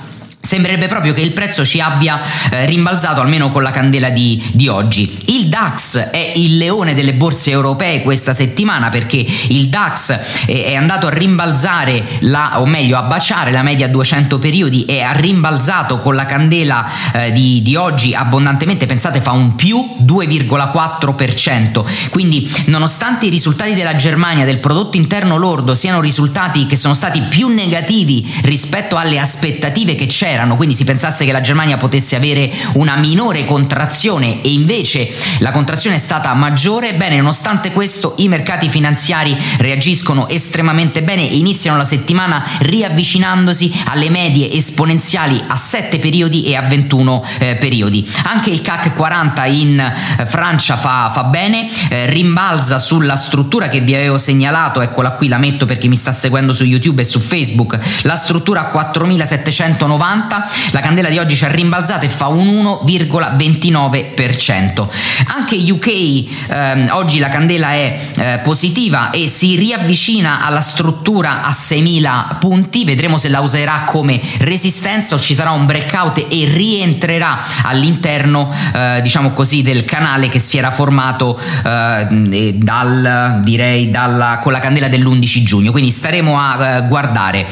Sembrerebbe 0.47 0.87
proprio 0.87 1.11
che 1.11 1.19
il 1.19 1.33
prezzo 1.33 1.65
ci 1.65 1.81
abbia 1.81 2.21
eh, 2.49 2.65
rimbalzato 2.65 3.19
almeno 3.19 3.51
con 3.51 3.63
la 3.63 3.69
candela 3.69 4.11
di, 4.11 4.41
di, 4.53 4.69
oggi. 4.69 5.23
Il 5.25 5.47
DAX 5.47 6.09
è 6.09 6.31
il 6.35 6.55
leone 6.55 6.93
delle 6.93 7.15
borse 7.15 7.51
europee 7.51 8.01
questa 8.01 8.31
settimana 8.31 8.87
perché 8.87 9.25
il 9.49 9.67
DAX 9.67 10.45
è, 10.45 10.67
è 10.67 10.75
andato 10.75 11.07
a 11.07 11.09
rimbalzare, 11.09 12.01
la, 12.19 12.61
o 12.61 12.65
meglio 12.65 12.97
a 12.97 13.01
baciare 13.01 13.51
la 13.51 13.61
media 13.61 13.89
200 13.89 14.39
periodi 14.39 14.85
e 14.85 15.01
ha 15.01 15.11
rimbalzato 15.11 15.99
con 15.99 16.15
la 16.15 16.25
candela 16.25 16.89
eh, 17.11 17.33
di, 17.33 17.61
di 17.61 17.75
oggi 17.75 18.13
abbondantemente, 18.13 18.85
pensate 18.85 19.19
fa 19.19 19.31
un 19.31 19.55
più 19.55 19.97
2,4%. 20.01 22.09
Quindi 22.09 22.49
nonostante 22.67 23.25
i 23.25 23.29
risultati 23.29 23.73
della 23.73 23.97
Germania 23.97 24.45
del 24.45 24.59
prodotto 24.59 24.95
interno 24.95 25.35
lordo 25.35 25.75
siano 25.75 25.99
risultati 25.99 26.67
che 26.67 26.77
sono 26.77 26.93
stati 26.93 27.19
più 27.23 27.49
negativi 27.49 28.25
rispetto 28.43 28.95
alle 28.95 29.19
aspettative 29.19 29.95
che 29.95 30.05
c'erano, 30.05 30.35
c'erano, 30.37 30.55
quindi 30.55 30.75
si 30.75 30.83
pensasse 30.83 31.25
che 31.25 31.31
la 31.31 31.41
Germania 31.41 31.77
potesse 31.77 32.15
avere 32.15 32.51
una 32.73 32.95
minore 32.95 33.43
contrazione 33.43 34.43
e 34.43 34.51
invece 34.51 35.11
la 35.39 35.49
contrazione 35.49 35.95
è 35.95 35.99
stata 35.99 36.31
maggiore, 36.33 36.93
bene, 36.93 37.17
nonostante 37.17 37.71
questo 37.71 38.13
i 38.17 38.27
mercati 38.27 38.69
finanziari 38.69 39.35
reagiscono 39.57 40.29
estremamente 40.29 41.01
bene 41.01 41.27
e 41.27 41.37
iniziano 41.37 41.77
la 41.77 41.83
settimana 41.83 42.45
riavvicinandosi 42.59 43.81
alle 43.85 44.11
medie 44.11 44.51
esponenziali 44.51 45.41
a 45.47 45.55
7 45.55 45.97
periodi 45.97 46.43
e 46.43 46.55
a 46.55 46.61
21 46.61 47.25
eh, 47.39 47.55
periodi. 47.55 48.07
Anche 48.25 48.51
il 48.51 48.61
CAC 48.61 48.93
40 48.93 49.45
in 49.45 49.79
eh, 49.79 50.25
Francia 50.25 50.77
fa, 50.77 51.09
fa 51.11 51.23
bene, 51.23 51.67
eh, 51.89 52.05
rimbalza 52.11 52.77
sulla 52.77 53.15
struttura 53.15 53.69
che 53.69 53.79
vi 53.79 53.95
avevo 53.95 54.19
segnalato, 54.19 54.81
eccola 54.81 55.11
qui, 55.11 55.27
la 55.29 55.39
metto 55.39 55.65
perché 55.65 55.87
mi 55.87 55.97
sta 55.97 56.11
seguendo 56.11 56.53
su 56.53 56.63
YouTube 56.63 57.01
e 57.01 57.05
su 57.05 57.19
Facebook, 57.19 57.79
la 58.03 58.15
struttura 58.15 58.65
4790 58.65 60.26
la 60.71 60.79
candela 60.79 61.09
di 61.09 61.17
oggi 61.17 61.35
ci 61.35 61.45
ha 61.45 61.51
rimbalzato 61.51 62.05
e 62.05 62.09
fa 62.09 62.27
un 62.27 62.79
1,29%. 62.85 64.87
Anche 65.27 65.55
UK 65.55 66.49
ehm, 66.49 66.89
oggi 66.91 67.19
la 67.19 67.29
candela 67.29 67.71
è 67.71 68.09
eh, 68.15 68.39
positiva 68.43 69.11
e 69.11 69.27
si 69.27 69.55
riavvicina 69.55 70.45
alla 70.45 70.61
struttura 70.61 71.43
a 71.43 71.51
6.000 71.51 72.37
punti, 72.39 72.85
vedremo 72.85 73.17
se 73.17 73.29
la 73.29 73.39
userà 73.39 73.83
come 73.85 74.19
resistenza 74.39 75.15
o 75.15 75.19
ci 75.19 75.33
sarà 75.33 75.51
un 75.51 75.65
breakout 75.65 76.25
e 76.29 76.45
rientrerà 76.45 77.39
all'interno 77.63 78.53
eh, 78.73 78.99
diciamo 79.01 79.31
così 79.31 79.61
del 79.61 79.85
canale 79.85 80.29
che 80.29 80.39
si 80.39 80.57
era 80.57 80.71
formato 80.71 81.39
eh, 81.39 82.53
dal, 82.55 83.39
direi 83.43 83.89
dalla, 83.89 84.39
con 84.41 84.51
la 84.51 84.59
candela 84.59 84.87
dell'11 84.87 85.43
giugno, 85.43 85.71
quindi 85.71 85.91
staremo 85.91 86.39
a 86.39 86.77
eh, 86.77 86.87
guardare. 86.87 87.47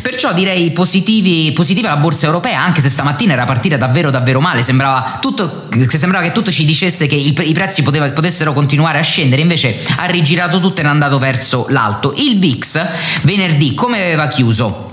Perciò 0.00 0.32
direi 0.32 0.70
positivi, 0.70 1.50
positiva 1.52 1.88
la 1.88 1.96
borsa 2.06 2.26
europea, 2.26 2.62
anche 2.62 2.80
se 2.80 2.88
stamattina 2.88 3.32
era 3.32 3.44
partita 3.44 3.76
davvero 3.76 4.10
davvero 4.10 4.40
male, 4.40 4.62
sembrava, 4.62 5.18
tutto, 5.20 5.66
sembrava 5.88 6.24
che 6.24 6.30
tutto 6.30 6.52
ci 6.52 6.64
dicesse 6.64 7.08
che 7.08 7.16
i 7.16 7.52
prezzi 7.52 7.82
poteva, 7.82 8.08
potessero 8.12 8.52
continuare 8.52 8.98
a 8.98 9.02
scendere, 9.02 9.42
invece 9.42 9.82
ha 9.96 10.04
rigirato 10.06 10.60
tutto 10.60 10.80
e 10.80 10.84
è 10.84 10.86
andato 10.86 11.18
verso 11.18 11.66
l'alto. 11.70 12.14
Il 12.16 12.38
VIX 12.38 12.86
venerdì 13.22 13.74
come 13.74 14.00
aveva 14.00 14.28
chiuso? 14.28 14.85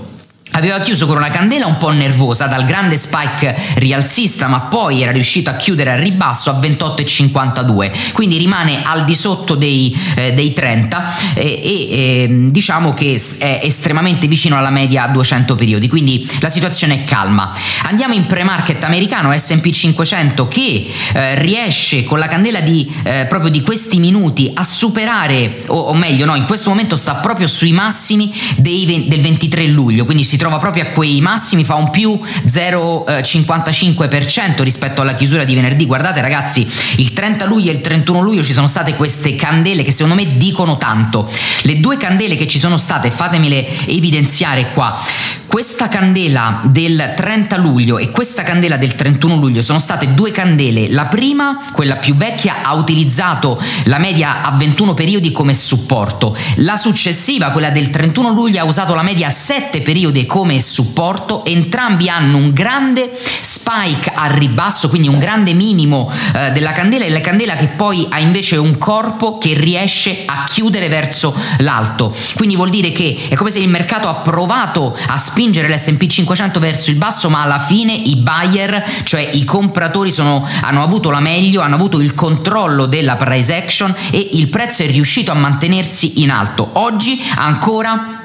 Aveva 0.56 0.78
chiuso 0.78 1.06
con 1.06 1.16
una 1.16 1.30
candela 1.30 1.66
un 1.66 1.78
po' 1.78 1.90
nervosa 1.90 2.46
dal 2.46 2.64
grande 2.64 2.96
spike 2.96 3.56
rialzista, 3.74 4.46
ma 4.46 4.60
poi 4.60 5.02
era 5.02 5.10
riuscito 5.10 5.50
a 5.50 5.54
chiudere 5.54 5.92
al 5.92 5.98
ribasso 5.98 6.50
a 6.50 6.58
28,52, 6.60 8.12
quindi 8.12 8.38
rimane 8.38 8.82
al 8.84 9.04
di 9.04 9.14
sotto 9.14 9.56
dei, 9.56 9.96
eh, 10.14 10.32
dei 10.32 10.52
30 10.52 11.14
e, 11.34 11.42
e 11.42 11.90
eh, 11.90 12.28
diciamo 12.50 12.94
che 12.94 13.20
è 13.38 13.60
estremamente 13.62 14.28
vicino 14.28 14.56
alla 14.56 14.70
media 14.70 15.04
a 15.04 15.08
200 15.08 15.56
periodi, 15.56 15.88
quindi 15.88 16.28
la 16.40 16.48
situazione 16.48 17.02
è 17.02 17.04
calma. 17.04 17.52
Andiamo 17.82 18.14
in 18.14 18.26
pre-market 18.26 18.82
americano 18.84 19.36
SP 19.36 19.70
500 19.70 20.46
che 20.46 20.88
eh, 21.14 21.34
riesce 21.40 22.04
con 22.04 22.18
la 22.18 22.26
candela 22.26 22.60
di, 22.60 22.90
eh, 23.02 23.26
proprio 23.28 23.50
di 23.50 23.60
questi 23.60 23.98
minuti 23.98 24.50
a 24.54 24.62
superare, 24.62 25.64
o, 25.66 25.78
o, 25.78 25.94
meglio 25.94 26.26
no, 26.26 26.36
in 26.36 26.44
questo 26.44 26.70
momento 26.70 26.96
sta 26.96 27.16
proprio 27.16 27.48
sui 27.48 27.72
massimi 27.72 28.32
dei, 28.56 29.04
del 29.08 29.20
23 29.20 29.66
luglio, 29.66 30.04
quindi 30.04 30.22
si 30.22 30.36
trova 30.36 30.43
proprio 30.58 30.84
a 30.84 30.86
quei 30.86 31.20
massimi, 31.20 31.64
fa 31.64 31.74
un 31.74 31.90
più 31.90 32.18
0,55% 32.46 34.62
rispetto 34.62 35.00
alla 35.00 35.14
chiusura 35.14 35.44
di 35.44 35.54
venerdì. 35.54 35.86
Guardate 35.86 36.20
ragazzi, 36.20 36.68
il 36.96 37.12
30 37.12 37.46
luglio 37.46 37.70
e 37.70 37.74
il 37.74 37.80
31 37.80 38.20
luglio 38.20 38.42
ci 38.42 38.52
sono 38.52 38.66
state 38.66 38.94
queste 38.94 39.34
candele 39.34 39.82
che 39.82 39.92
secondo 39.92 40.14
me 40.14 40.36
dicono 40.36 40.76
tanto. 40.76 41.30
Le 41.62 41.80
due 41.80 41.96
candele 41.96 42.36
che 42.36 42.46
ci 42.46 42.58
sono 42.58 42.76
state, 42.76 43.10
fatemele 43.10 43.66
evidenziare 43.86 44.70
qua. 44.72 45.02
Questa 45.46 45.88
candela 45.88 46.60
del 46.64 47.12
30 47.14 47.56
luglio 47.58 47.98
e 47.98 48.10
questa 48.10 48.42
candela 48.42 48.76
del 48.76 48.96
31 48.96 49.36
luglio 49.36 49.62
sono 49.62 49.78
state 49.78 50.12
due 50.12 50.32
candele. 50.32 50.90
La 50.90 51.04
prima, 51.04 51.66
quella 51.72 51.94
più 51.94 52.14
vecchia, 52.14 52.64
ha 52.64 52.74
utilizzato 52.74 53.62
la 53.84 53.98
media 53.98 54.42
a 54.42 54.50
21 54.56 54.94
periodi 54.94 55.30
come 55.30 55.54
supporto. 55.54 56.36
La 56.56 56.76
successiva, 56.76 57.50
quella 57.50 57.70
del 57.70 57.90
31 57.90 58.30
luglio, 58.30 58.60
ha 58.60 58.64
usato 58.64 58.96
la 58.96 59.02
media 59.02 59.28
a 59.28 59.30
7 59.30 59.82
periodi 59.82 60.18
come 60.34 60.60
supporto. 60.60 61.44
Entrambi 61.44 62.08
hanno 62.08 62.38
un 62.38 62.52
grande 62.52 63.16
spike 63.40 64.10
al 64.12 64.30
ribasso, 64.30 64.88
quindi 64.88 65.06
un 65.06 65.20
grande 65.20 65.52
minimo 65.52 66.10
eh, 66.34 66.50
della 66.50 66.72
candela 66.72 67.04
e 67.04 67.10
la 67.10 67.20
candela 67.20 67.54
che 67.54 67.68
poi 67.68 68.04
ha 68.10 68.18
invece 68.18 68.56
un 68.56 68.76
corpo 68.76 69.38
che 69.38 69.54
riesce 69.54 70.24
a 70.26 70.42
chiudere 70.42 70.88
verso 70.88 71.32
l'alto. 71.58 72.12
Quindi 72.34 72.56
vuol 72.56 72.70
dire 72.70 72.90
che 72.90 73.26
è 73.28 73.36
come 73.36 73.52
se 73.52 73.60
il 73.60 73.68
mercato 73.68 74.08
ha 74.08 74.14
provato 74.14 74.98
a 75.06 75.16
spingere 75.16 75.72
l'SP 75.72 76.04
500 76.04 76.58
verso 76.58 76.90
il 76.90 76.96
basso, 76.96 77.30
ma 77.30 77.42
alla 77.42 77.60
fine 77.60 77.92
i 77.92 78.16
buyer, 78.16 78.84
cioè 79.04 79.20
i 79.34 79.44
compratori, 79.44 80.10
sono, 80.10 80.44
hanno 80.62 80.82
avuto 80.82 81.10
la 81.10 81.20
meglio, 81.20 81.60
hanno 81.60 81.76
avuto 81.76 82.00
il 82.00 82.12
controllo 82.16 82.86
della 82.86 83.14
price 83.14 83.54
action 83.54 83.94
e 84.10 84.30
il 84.32 84.48
prezzo 84.48 84.82
è 84.82 84.88
riuscito 84.88 85.30
a 85.30 85.34
mantenersi 85.34 86.22
in 86.22 86.30
alto. 86.30 86.70
Oggi 86.72 87.22
ancora 87.36 88.22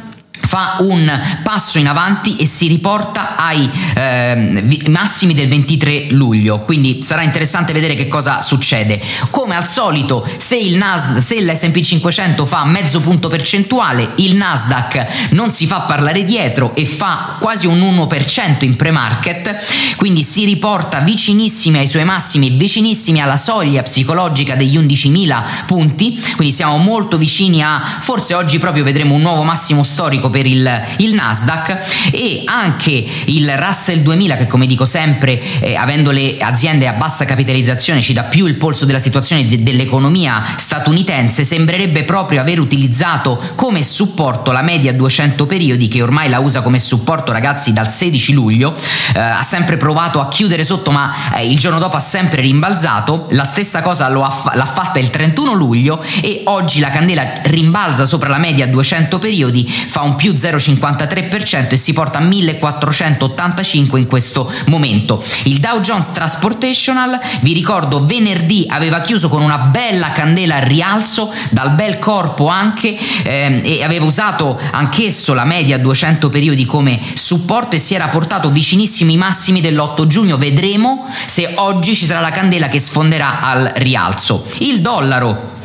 fa 0.50 0.78
un 0.80 1.20
passo 1.44 1.78
in 1.78 1.88
avanti 1.88 2.38
e 2.38 2.48
si 2.48 2.68
riporta 2.68 3.36
ai 3.36 3.70
eh, 3.94 4.82
massimi 4.88 5.36
del 5.36 5.48
23 5.48 6.08
luglio. 6.10 6.62
Quindi 6.62 7.04
sarà 7.04 7.22
interessante 7.22 7.72
vedere 7.72 7.94
che 7.94 8.08
cosa 8.08 8.42
succede. 8.42 9.00
Come 9.30 9.56
al 9.56 9.68
solito 9.68 10.28
se 10.38 10.56
il 10.56 10.78
Nas 10.78 11.18
se 11.18 11.40
l'S&P 11.40 11.82
500 11.82 12.48
fa 12.48 12.66
mezzo 12.66 13.00
punto 13.00 13.30
percentuale 13.30 14.14
il 14.16 14.36
Nasdaq 14.36 15.30
non 15.34 15.52
si 15.52 15.68
fa 15.68 15.82
parlare 15.82 16.24
dietro 16.24 16.74
e 16.74 16.88
fa 16.88 17.38
quasi 17.40 17.68
un 17.68 17.80
1% 17.80 18.66
in 18.66 18.76
pre-market 18.76 19.96
quindi 19.98 20.24
si 20.24 20.46
riporta 20.46 21.00
vicinissimi 21.00 21.78
ai 21.78 21.88
suoi 21.88 22.06
massimi 22.06 22.50
vicinissimi 22.50 23.22
alla 23.22 23.38
soglia 23.38 23.84
psicologica 23.84 24.56
degli 24.56 24.78
11.000 24.78 25.66
punti. 25.66 26.20
Quindi 26.36 26.54
siamo 26.54 26.78
molto 26.78 27.18
vicini 27.18 27.62
a 27.62 27.80
forse 27.82 28.34
oggi 28.34 28.58
proprio 28.58 28.84
vedremo 28.84 29.16
un 29.16 29.22
nuovo 29.22 29.44
massimo 29.44 29.84
storico 29.84 30.30
per 30.40 30.46
il, 30.46 30.82
il 30.98 31.14
Nasdaq 31.14 32.12
e 32.12 32.44
anche 32.46 33.06
il 33.26 33.58
Russell 33.58 34.00
2000 34.00 34.38
che 34.38 34.48
come 34.48 34.66
dico 34.66 34.86
sempre 34.86 35.42
eh, 35.60 35.76
avendo 35.76 36.12
le 36.12 36.38
aziende 36.40 36.88
a 36.88 36.94
bassa 36.94 37.26
capitalizzazione 37.26 38.00
ci 38.00 38.14
dà 38.14 38.24
più 38.24 38.46
il 38.46 38.56
polso 38.56 38.86
della 38.86 39.00
situazione 39.00 39.46
de- 39.50 39.62
dell'economia 39.62 40.42
statunitense 40.56 41.44
sembrerebbe 41.44 42.06
proprio 42.06 42.40
aver 42.40 42.62
utilizzato 42.62 43.42
come 43.56 43.84
supporto 43.84 44.54
la 44.54 44.62
media 44.62 44.94
200 44.94 45.46
periodi 45.46 45.90
che 45.90 46.02
ormai 46.02 46.30
la 46.30 46.40
usa 46.40 46.62
come 46.62 46.80
supporto 46.80 47.34
ragazzi 47.34 47.74
dal 47.74 47.92
16 47.92 48.32
luglio 48.32 48.74
eh, 49.14 49.20
ha 49.20 49.44
sempre 49.44 49.76
provato 49.76 50.22
a 50.22 50.30
chiudere 50.30 50.64
sotto 50.64 50.92
ma 50.92 51.14
eh, 51.36 51.50
il 51.50 51.58
giorno 51.58 51.80
dopo 51.80 51.98
ha 51.98 52.00
sempre 52.00 52.42
rimbalzato. 52.42 53.28
La 53.32 53.44
stessa 53.44 53.82
cosa 53.82 54.06
ha, 54.06 54.10
l'ha 54.10 54.66
fatta 54.66 55.00
il 55.00 55.10
31 55.10 55.54
luglio 55.54 56.02
e 56.22 56.44
oggi 56.46 56.80
la 56.80 56.90
candela 56.90 57.42
rimbalza 57.44 58.06
sopra 58.06 58.30
la 58.30 58.38
media 58.38 58.68
200 58.68 59.20
periodi 59.20 59.68
fa 59.68 60.02
un 60.02 60.16
più 60.16 60.29
più 60.30 60.34
0,53% 60.34 61.72
e 61.72 61.78
si 61.78 61.94
porta 61.94 62.20
a 62.20 62.22
1485 62.22 64.00
in 64.00 64.08
questo 64.08 64.52
momento. 64.66 65.24
Il 65.46 65.60
Dow 65.60 65.80
Jones 65.80 66.12
Transportational, 66.12 67.20
vi 67.42 67.54
ricordo, 67.54 68.06
venerdì 68.06 68.66
aveva 68.68 69.02
chiuso 69.02 69.30
con 69.30 69.42
una 69.42 69.58
bella 69.58 70.12
candela 70.12 70.56
al 70.56 70.64
rialzo, 70.64 71.32
dal 71.50 71.72
bel 71.72 71.98
corpo 71.98 72.48
anche, 72.48 72.98
ehm, 73.24 73.62
e 73.64 73.84
aveva 73.84 74.06
usato 74.06 74.60
anch'esso 74.72 75.34
la 75.34 75.46
media 75.46 75.78
200 75.78 76.30
periodi 76.30 76.66
come 76.66 77.00
supporto 77.14 77.76
e 77.76 77.80
si 77.80 77.96
era 77.96 78.08
portato 78.08 78.50
vicinissimi 78.50 79.14
i 79.14 79.18
massimi 79.18 79.62
dell'8 79.62 80.06
giugno. 80.06 80.38
Vedremo 80.38 81.08
se 81.26 81.54
oggi 81.56 81.96
ci 81.96 82.06
sarà 82.06 82.20
la 82.20 82.32
candela 82.32 82.68
che 82.68 82.80
sfonderà 82.80 83.42
al 83.42 83.72
rialzo. 83.76 84.46
Il 84.60 84.82
dollaro 84.82 85.58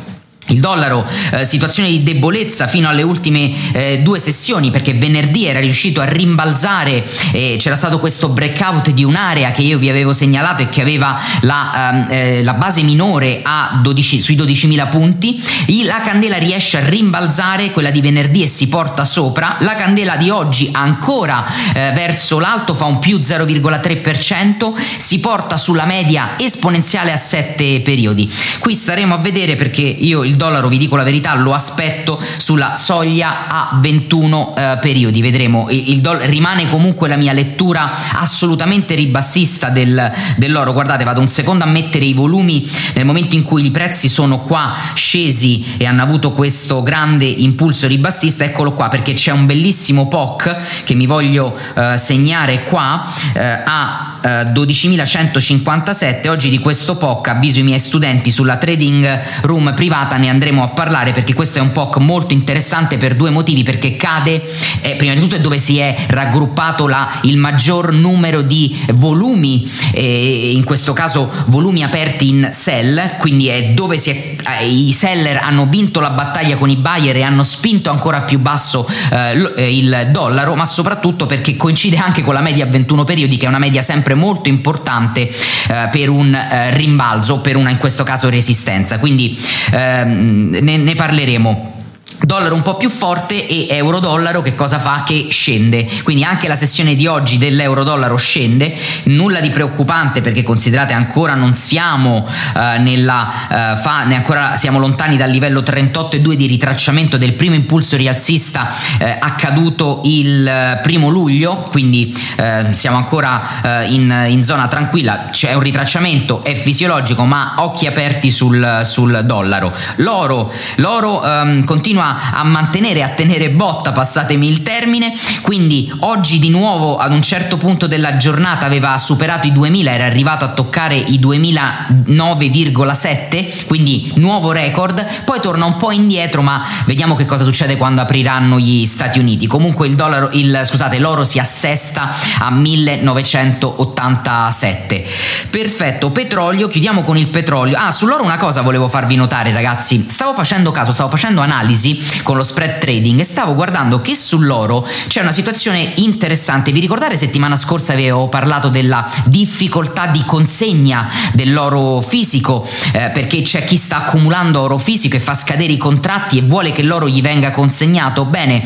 il 0.47 0.59
dollaro, 0.59 1.07
eh, 1.31 1.45
situazione 1.45 1.89
di 1.89 2.03
debolezza 2.03 2.67
fino 2.67 2.87
alle 2.87 3.01
ultime 3.01 3.51
eh, 3.73 3.99
due 3.99 4.19
sessioni 4.19 4.69
perché 4.69 4.93
venerdì 4.93 5.47
era 5.47 5.59
riuscito 5.59 6.01
a 6.01 6.05
rimbalzare, 6.05 7.03
eh, 7.31 7.55
c'era 7.59 7.75
stato 7.75 7.99
questo 7.99 8.29
breakout 8.29 8.91
di 8.91 9.03
un'area 9.03 9.51
che 9.51 9.61
io 9.61 9.77
vi 9.79 9.89
avevo 9.89 10.13
segnalato 10.13 10.61
e 10.61 10.69
che 10.69 10.81
aveva 10.81 11.19
la, 11.41 11.89
ehm, 11.89 12.07
eh, 12.09 12.43
la 12.43 12.53
base 12.53 12.83
minore 12.83 13.41
12, 13.81 14.19
sui 14.21 14.35
12.000 14.35 14.87
punti, 14.89 15.43
la 15.83 16.01
candela 16.01 16.37
riesce 16.37 16.77
a 16.77 16.87
rimbalzare, 16.87 17.71
quella 17.71 17.89
di 17.89 18.01
venerdì 18.01 18.43
e 18.43 18.47
si 18.47 18.67
porta 18.67 19.03
sopra, 19.03 19.57
la 19.61 19.75
candela 19.75 20.15
di 20.15 20.29
oggi 20.29 20.69
ancora 20.71 21.45
eh, 21.73 21.91
verso 21.93 22.39
l'alto 22.39 22.73
fa 22.73 22.85
un 22.85 22.99
più 22.99 23.17
0,3%, 23.17 24.73
si 24.97 25.19
porta 25.19 25.57
sulla 25.57 25.85
media 25.85 26.31
esponenziale 26.37 27.11
a 27.11 27.17
7 27.17 27.81
periodi. 27.81 28.31
Qui 28.59 28.75
staremo 28.75 29.13
a 29.13 29.17
vedere 29.17 29.55
perché 29.55 29.81
io 29.81 30.23
il 30.23 30.34
dollaro, 30.35 30.67
vi 30.67 30.77
dico 30.77 30.95
la 30.95 31.03
verità, 31.03 31.35
lo 31.35 31.53
aspetto 31.53 32.19
sulla 32.37 32.75
soglia 32.75 33.47
a 33.47 33.77
21 33.79 34.55
eh, 34.55 34.77
periodi, 34.81 35.21
vedremo. 35.21 35.67
Il, 35.69 35.89
il 35.89 36.01
doll- 36.01 36.21
rimane 36.23 36.69
comunque 36.69 37.07
la 37.07 37.15
mia 37.15 37.33
lettura 37.33 37.91
assolutamente 38.13 38.95
ribassista 38.95 39.69
del, 39.69 40.11
dell'oro. 40.37 40.73
Guardate, 40.73 41.03
vado 41.03 41.21
un 41.21 41.27
secondo 41.27 41.63
a 41.63 41.67
mettere 41.67 42.05
i 42.05 42.13
volumi 42.13 42.69
nel 42.93 43.05
momento 43.05 43.35
in 43.35 43.43
cui 43.43 43.65
i 43.65 43.71
prezzi 43.71 44.09
sono 44.09 44.39
qua 44.39 44.73
scesi 44.93 45.75
e 45.77 45.85
hanno 45.85 46.01
avuto 46.01 46.31
questo 46.31 46.83
grande 46.83 47.25
impulso 47.25 47.87
ribassista. 47.87 48.43
Eccolo 48.43 48.73
qua 48.73 48.87
perché 48.87 49.13
c'è 49.13 49.31
un 49.31 49.45
bellissimo 49.45 50.07
POC 50.07 50.83
che 50.83 50.93
mi 50.93 51.05
voglio 51.05 51.57
eh, 51.75 51.97
segnare 51.97 52.63
qua 52.63 53.13
eh, 53.33 53.61
a 53.65 54.14
12.157 54.25 56.29
oggi 56.29 56.49
di 56.49 56.57
questo 56.57 56.97
POC 56.97 57.27
avviso 57.27 57.59
i 57.59 57.63
miei 57.63 57.79
studenti 57.79 58.31
sulla 58.31 58.57
trading 58.57 59.21
room 59.41 59.73
privata 59.75 60.17
ne 60.17 60.29
andremo 60.29 60.63
a 60.63 60.69
parlare 60.69 61.11
perché 61.11 61.33
questo 61.33 61.59
è 61.59 61.61
un 61.61 61.71
POC 61.71 61.97
molto 61.97 62.33
interessante 62.33 62.97
per 62.97 63.15
due 63.15 63.29
motivi 63.29 63.61
perché 63.63 63.95
cade 63.95 64.41
eh, 64.81 64.95
prima 64.95 65.13
di 65.13 65.19
tutto 65.19 65.35
è 65.35 65.39
dove 65.39 65.59
si 65.59 65.77
è 65.77 65.95
raggruppato 66.07 66.87
la, 66.87 67.19
il 67.23 67.37
maggior 67.37 67.93
numero 67.93 68.41
di 68.41 68.75
volumi 68.93 69.69
eh, 69.93 70.51
in 70.53 70.63
questo 70.63 70.93
caso 70.93 71.31
volumi 71.47 71.83
aperti 71.83 72.29
in 72.29 72.49
sell 72.51 73.17
quindi 73.17 73.47
è 73.47 73.71
dove 73.71 73.99
si 73.99 74.09
è, 74.09 74.34
eh, 74.59 74.67
i 74.67 74.91
seller 74.93 75.37
hanno 75.37 75.65
vinto 75.65 75.99
la 75.99 76.09
battaglia 76.09 76.57
con 76.57 76.69
i 76.69 76.75
buyer 76.75 77.15
e 77.15 77.21
hanno 77.21 77.43
spinto 77.43 77.89
ancora 77.89 78.21
più 78.21 78.39
basso 78.39 78.87
eh, 79.11 79.53
eh, 79.55 79.77
il 79.77 80.09
dollaro 80.11 80.55
ma 80.55 80.65
soprattutto 80.65 81.25
perché 81.25 81.55
coincide 81.55 81.97
anche 81.97 82.23
con 82.23 82.33
la 82.33 82.41
media 82.41 82.65
a 82.65 82.67
21 82.67 83.03
periodi 83.03 83.37
che 83.37 83.45
è 83.45 83.49
una 83.49 83.59
media 83.59 83.81
sempre 83.81 84.13
molto 84.13 84.49
importante 84.49 85.29
eh, 85.29 85.89
per 85.91 86.09
un 86.09 86.33
eh, 86.33 86.75
rimbalzo, 86.75 87.39
per 87.39 87.55
una 87.55 87.69
in 87.69 87.77
questo 87.77 88.03
caso 88.03 88.29
resistenza. 88.29 88.99
Quindi 88.99 89.37
ehm, 89.71 90.57
ne, 90.61 90.77
ne 90.77 90.95
parleremo 90.95 91.74
dollaro 92.21 92.55
un 92.55 92.61
po' 92.61 92.75
più 92.75 92.89
forte 92.89 93.47
e 93.47 93.67
euro 93.69 93.99
dollaro 93.99 94.41
che 94.41 94.55
cosa 94.55 94.79
fa? 94.79 95.03
Che 95.05 95.27
scende. 95.29 95.87
Quindi 96.03 96.23
anche 96.23 96.47
la 96.47 96.55
sessione 96.55 96.95
di 96.95 97.07
oggi 97.07 97.37
dell'euro 97.37 97.83
dollaro 97.83 98.15
scende, 98.15 98.75
nulla 99.05 99.39
di 99.39 99.49
preoccupante 99.49 100.21
perché 100.21 100.43
considerate 100.43 100.93
ancora 100.93 101.35
non 101.35 101.53
siamo 101.53 102.27
eh, 102.27 102.77
nella 102.79 103.73
eh, 103.73 103.77
fa, 103.77 104.03
ne 104.05 104.15
ancora 104.15 104.55
siamo 104.55 104.79
lontani 104.79 105.17
dal 105.17 105.29
livello 105.29 105.61
38,2 105.61 106.33
di 106.33 106.45
ritracciamento 106.47 107.17
del 107.17 107.33
primo 107.33 107.55
impulso 107.55 107.97
rialzista 107.97 108.73
eh, 108.99 109.17
accaduto 109.19 110.01
il 110.05 110.47
eh, 110.47 110.79
primo 110.81 111.09
luglio, 111.09 111.57
quindi 111.69 112.15
eh, 112.37 112.67
siamo 112.71 112.97
ancora 112.97 113.81
eh, 113.81 113.93
in, 113.93 114.25
in, 114.29 114.43
zona 114.43 114.67
tranquilla, 114.67 115.29
c'è 115.31 115.53
un 115.53 115.61
ritracciamento, 115.61 116.43
è 116.43 116.53
fisiologico, 116.55 117.23
ma 117.23 117.55
occhi 117.57 117.87
aperti 117.87 118.31
sul, 118.31 118.81
sul 118.83 119.21
dollaro. 119.25 119.73
L'oro, 119.97 120.51
l'oro 120.75 121.23
ehm, 121.23 121.63
continua 121.63 122.04
a 122.33 122.43
mantenere, 122.43 123.03
a 123.03 123.09
tenere 123.09 123.49
botta, 123.49 123.91
passatemi 123.91 124.47
il 124.47 124.63
termine, 124.63 125.13
quindi 125.41 125.91
oggi 125.99 126.39
di 126.39 126.49
nuovo 126.49 126.97
ad 126.97 127.11
un 127.11 127.21
certo 127.21 127.57
punto 127.57 127.85
della 127.87 128.15
giornata 128.17 128.65
aveva 128.65 128.97
superato 128.97 129.47
i 129.47 129.51
2000, 129.51 129.91
era 129.91 130.05
arrivato 130.05 130.45
a 130.45 130.49
toccare 130.49 130.95
i 130.95 131.19
2009,7, 131.19 133.65
quindi 133.65 134.11
nuovo 134.15 134.51
record, 134.51 135.23
poi 135.23 135.39
torna 135.39 135.65
un 135.65 135.77
po' 135.77 135.91
indietro, 135.91 136.41
ma 136.41 136.65
vediamo 136.85 137.13
che 137.15 137.25
cosa 137.25 137.43
succede 137.43 137.77
quando 137.77 138.01
apriranno 138.01 138.59
gli 138.59 138.85
Stati 138.85 139.19
Uniti. 139.19 139.47
Comunque 139.47 139.87
il 139.87 139.95
dollaro, 139.95 140.29
il, 140.33 140.61
scusate, 140.63 140.99
l'oro 140.99 141.23
si 141.23 141.39
assesta 141.39 142.13
a 142.39 142.51
1987. 142.51 145.07
Perfetto, 145.49 146.11
petrolio, 146.11 146.67
chiudiamo 146.67 147.01
con 147.03 147.17
il 147.17 147.27
petrolio. 147.27 147.77
Ah, 147.77 147.91
sull'oro 147.91 148.23
una 148.23 148.37
cosa 148.37 148.61
volevo 148.61 148.87
farvi 148.87 149.15
notare, 149.15 149.51
ragazzi. 149.51 150.05
Stavo 150.07 150.33
facendo 150.33 150.71
caso, 150.71 150.91
stavo 150.91 151.09
facendo 151.09 151.41
analisi 151.41 151.94
con 152.23 152.37
lo 152.37 152.43
spread 152.43 152.79
trading 152.79 153.19
e 153.19 153.23
stavo 153.23 153.55
guardando 153.55 154.01
che 154.01 154.15
sull'oro 154.15 154.87
c'è 155.07 155.21
una 155.21 155.31
situazione 155.31 155.93
interessante. 155.95 156.71
Vi 156.71 156.79
ricordate 156.79 157.17
settimana 157.17 157.55
scorsa 157.55 157.93
avevo 157.93 158.27
parlato 158.29 158.69
della 158.69 159.09
difficoltà 159.25 160.07
di 160.07 160.23
consegna 160.25 161.09
dell'oro 161.33 162.01
fisico 162.01 162.67
eh, 162.91 163.11
perché 163.11 163.41
c'è 163.41 163.63
chi 163.63 163.77
sta 163.77 163.97
accumulando 163.97 164.61
oro 164.61 164.77
fisico 164.77 165.15
e 165.15 165.19
fa 165.19 165.33
scadere 165.33 165.73
i 165.73 165.77
contratti 165.77 166.37
e 166.37 166.41
vuole 166.41 166.71
che 166.71 166.83
l'oro 166.83 167.07
gli 167.07 167.21
venga 167.21 167.49
consegnato? 167.49 168.25
Bene, 168.25 168.65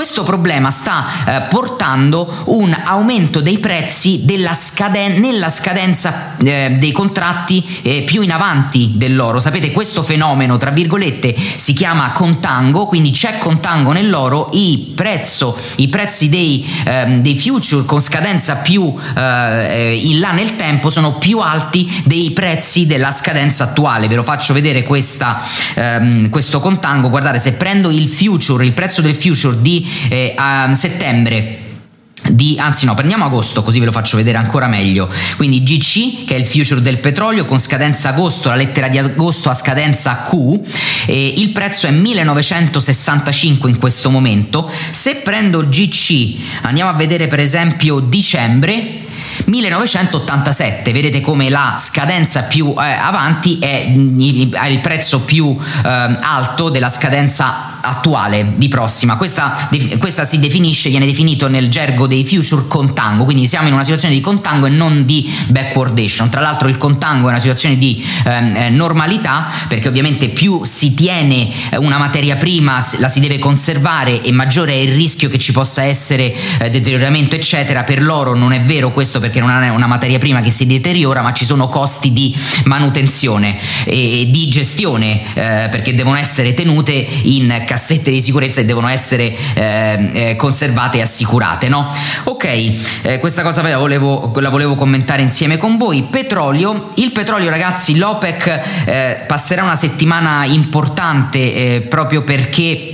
questo 0.00 0.22
problema 0.22 0.70
sta 0.70 1.04
eh, 1.26 1.40
portando 1.50 2.26
un 2.46 2.74
aumento 2.84 3.42
dei 3.42 3.58
prezzi 3.58 4.24
scaden- 4.58 5.20
nella 5.20 5.50
scadenza 5.50 6.38
eh, 6.42 6.76
dei 6.78 6.90
contratti 6.90 7.62
eh, 7.82 8.04
più 8.06 8.22
in 8.22 8.32
avanti 8.32 8.92
dell'oro. 8.94 9.40
Sapete, 9.40 9.72
questo 9.72 10.02
fenomeno, 10.02 10.56
tra 10.56 10.70
virgolette, 10.70 11.36
si 11.36 11.74
chiama 11.74 12.12
contango 12.12 12.86
quindi 12.86 13.10
c'è 13.10 13.36
contango 13.36 13.92
nell'oro, 13.92 14.48
i, 14.52 14.94
prezzo, 14.96 15.54
i 15.76 15.88
prezzi 15.88 16.30
dei, 16.30 16.66
ehm, 16.86 17.20
dei, 17.20 17.36
future 17.36 17.84
con 17.84 18.00
scadenza 18.00 18.56
più 18.56 18.94
eh, 19.14 20.00
in 20.02 20.18
là 20.18 20.32
nel 20.32 20.56
tempo 20.56 20.88
sono 20.88 21.18
più 21.18 21.40
alti 21.40 22.02
dei 22.06 22.30
prezzi 22.30 22.86
della 22.86 23.10
scadenza 23.10 23.64
attuale. 23.64 24.08
Ve 24.08 24.14
lo 24.14 24.22
faccio 24.22 24.54
vedere 24.54 24.82
questa, 24.82 25.42
ehm, 25.74 26.30
questo 26.30 26.58
contango. 26.58 27.10
Guardate, 27.10 27.38
se 27.38 27.52
prendo 27.52 27.90
il 27.90 28.08
future, 28.08 28.64
il 28.64 28.72
prezzo 28.72 29.02
del 29.02 29.14
future 29.14 29.60
di 29.60 29.88
eh, 30.08 30.34
settembre 30.72 31.68
di, 32.28 32.56
anzi 32.58 32.84
no, 32.84 32.94
prendiamo 32.94 33.24
agosto 33.24 33.62
così 33.62 33.78
ve 33.78 33.86
lo 33.86 33.92
faccio 33.92 34.16
vedere 34.16 34.38
ancora 34.38 34.66
meglio. 34.66 35.08
Quindi 35.36 35.62
GC 35.62 36.24
che 36.24 36.34
è 36.34 36.38
il 36.38 36.46
future 36.46 36.80
del 36.80 36.98
petrolio 36.98 37.44
con 37.44 37.58
scadenza 37.58 38.10
agosto, 38.10 38.48
la 38.48 38.54
lettera 38.54 38.88
di 38.88 38.98
agosto 38.98 39.50
a 39.50 39.54
scadenza 39.54 40.22
Q, 40.22 40.60
e 41.06 41.34
il 41.36 41.50
prezzo 41.50 41.86
è 41.86 41.90
1965 41.90 43.70
in 43.70 43.78
questo 43.78 44.10
momento. 44.10 44.70
Se 44.90 45.16
prendo 45.16 45.66
GC, 45.68 46.62
andiamo 46.62 46.90
a 46.90 46.94
vedere 46.94 47.26
per 47.26 47.40
esempio 47.40 48.00
dicembre, 48.00 49.08
1987, 49.44 50.92
vedete 50.92 51.20
come 51.20 51.48
la 51.48 51.76
scadenza 51.78 52.42
più 52.42 52.74
eh, 52.76 52.82
avanti 52.82 53.58
è 53.58 53.86
il 53.88 54.80
prezzo 54.82 55.22
più 55.22 55.56
eh, 55.58 55.88
alto 55.88 56.68
della 56.68 56.88
scadenza 56.88 57.79
attuale 57.80 58.52
di 58.56 58.68
prossima. 58.68 59.16
Questa, 59.16 59.68
questa, 59.98 60.24
si 60.24 60.38
definisce, 60.38 60.88
viene 60.88 61.06
definito 61.06 61.48
nel 61.48 61.68
gergo 61.68 62.06
dei 62.06 62.24
future 62.24 62.66
contango, 62.68 63.24
quindi 63.24 63.46
siamo 63.46 63.68
in 63.68 63.74
una 63.74 63.82
situazione 63.82 64.14
di 64.14 64.20
contango 64.20 64.66
e 64.66 64.70
non 64.70 65.04
di 65.04 65.30
backwardation. 65.48 66.28
Tra 66.28 66.40
l'altro 66.40 66.68
il 66.68 66.76
contango 66.78 67.26
è 67.28 67.30
una 67.30 67.40
situazione 67.40 67.78
di 67.78 68.04
ehm, 68.24 68.56
eh, 68.56 68.68
normalità 68.70 69.50
perché 69.68 69.88
ovviamente 69.88 70.28
più 70.28 70.62
si 70.64 70.94
tiene 70.94 71.48
una 71.78 71.98
materia 71.98 72.36
prima, 72.36 72.84
la 72.98 73.08
si 73.08 73.20
deve 73.20 73.38
conservare 73.38 74.22
e 74.22 74.32
maggiore 74.32 74.72
è 74.72 74.76
il 74.76 74.92
rischio 74.92 75.28
che 75.28 75.38
ci 75.38 75.52
possa 75.52 75.84
essere 75.84 76.34
eh, 76.60 76.70
deterioramento 76.70 77.36
eccetera. 77.36 77.82
Per 77.82 78.02
l'oro 78.02 78.34
non 78.34 78.52
è 78.52 78.60
vero 78.60 78.92
questo 78.92 79.20
perché 79.20 79.40
non 79.40 79.50
è 79.50 79.68
una 79.68 79.86
materia 79.86 80.18
prima 80.18 80.40
che 80.40 80.50
si 80.50 80.66
deteriora, 80.66 81.22
ma 81.22 81.32
ci 81.32 81.44
sono 81.44 81.68
costi 81.68 82.12
di 82.12 82.34
manutenzione 82.64 83.58
e 83.84 84.26
di 84.30 84.48
gestione 84.48 85.22
eh, 85.34 85.68
perché 85.70 85.94
devono 85.94 86.16
essere 86.16 86.54
tenute 86.54 86.92
in 87.22 87.64
cassette 87.70 88.10
di 88.10 88.20
sicurezza 88.20 88.60
e 88.60 88.64
devono 88.64 88.88
essere 88.88 89.32
eh, 89.54 90.10
eh 90.12 90.36
conservate 90.36 90.98
e 90.98 91.02
assicurate. 91.02 91.68
No? 91.68 91.88
Ok, 92.24 92.44
eh, 93.02 93.18
questa 93.20 93.42
cosa 93.42 93.62
la 93.62 93.78
volevo, 93.78 94.32
la 94.40 94.48
volevo, 94.48 94.74
commentare 94.74 95.22
insieme 95.22 95.56
con 95.56 95.76
voi. 95.76 96.02
Petrolio, 96.02 96.90
il 96.96 97.12
petrolio 97.12 97.48
ragazzi, 97.48 97.96
l'OPEC 97.96 98.60
eh, 98.86 99.24
passerà 99.24 99.62
una 99.62 99.76
settimana 99.76 100.44
importante 100.46 101.38
eh, 101.38 101.80
proprio 101.82 102.22
perché 102.22 102.89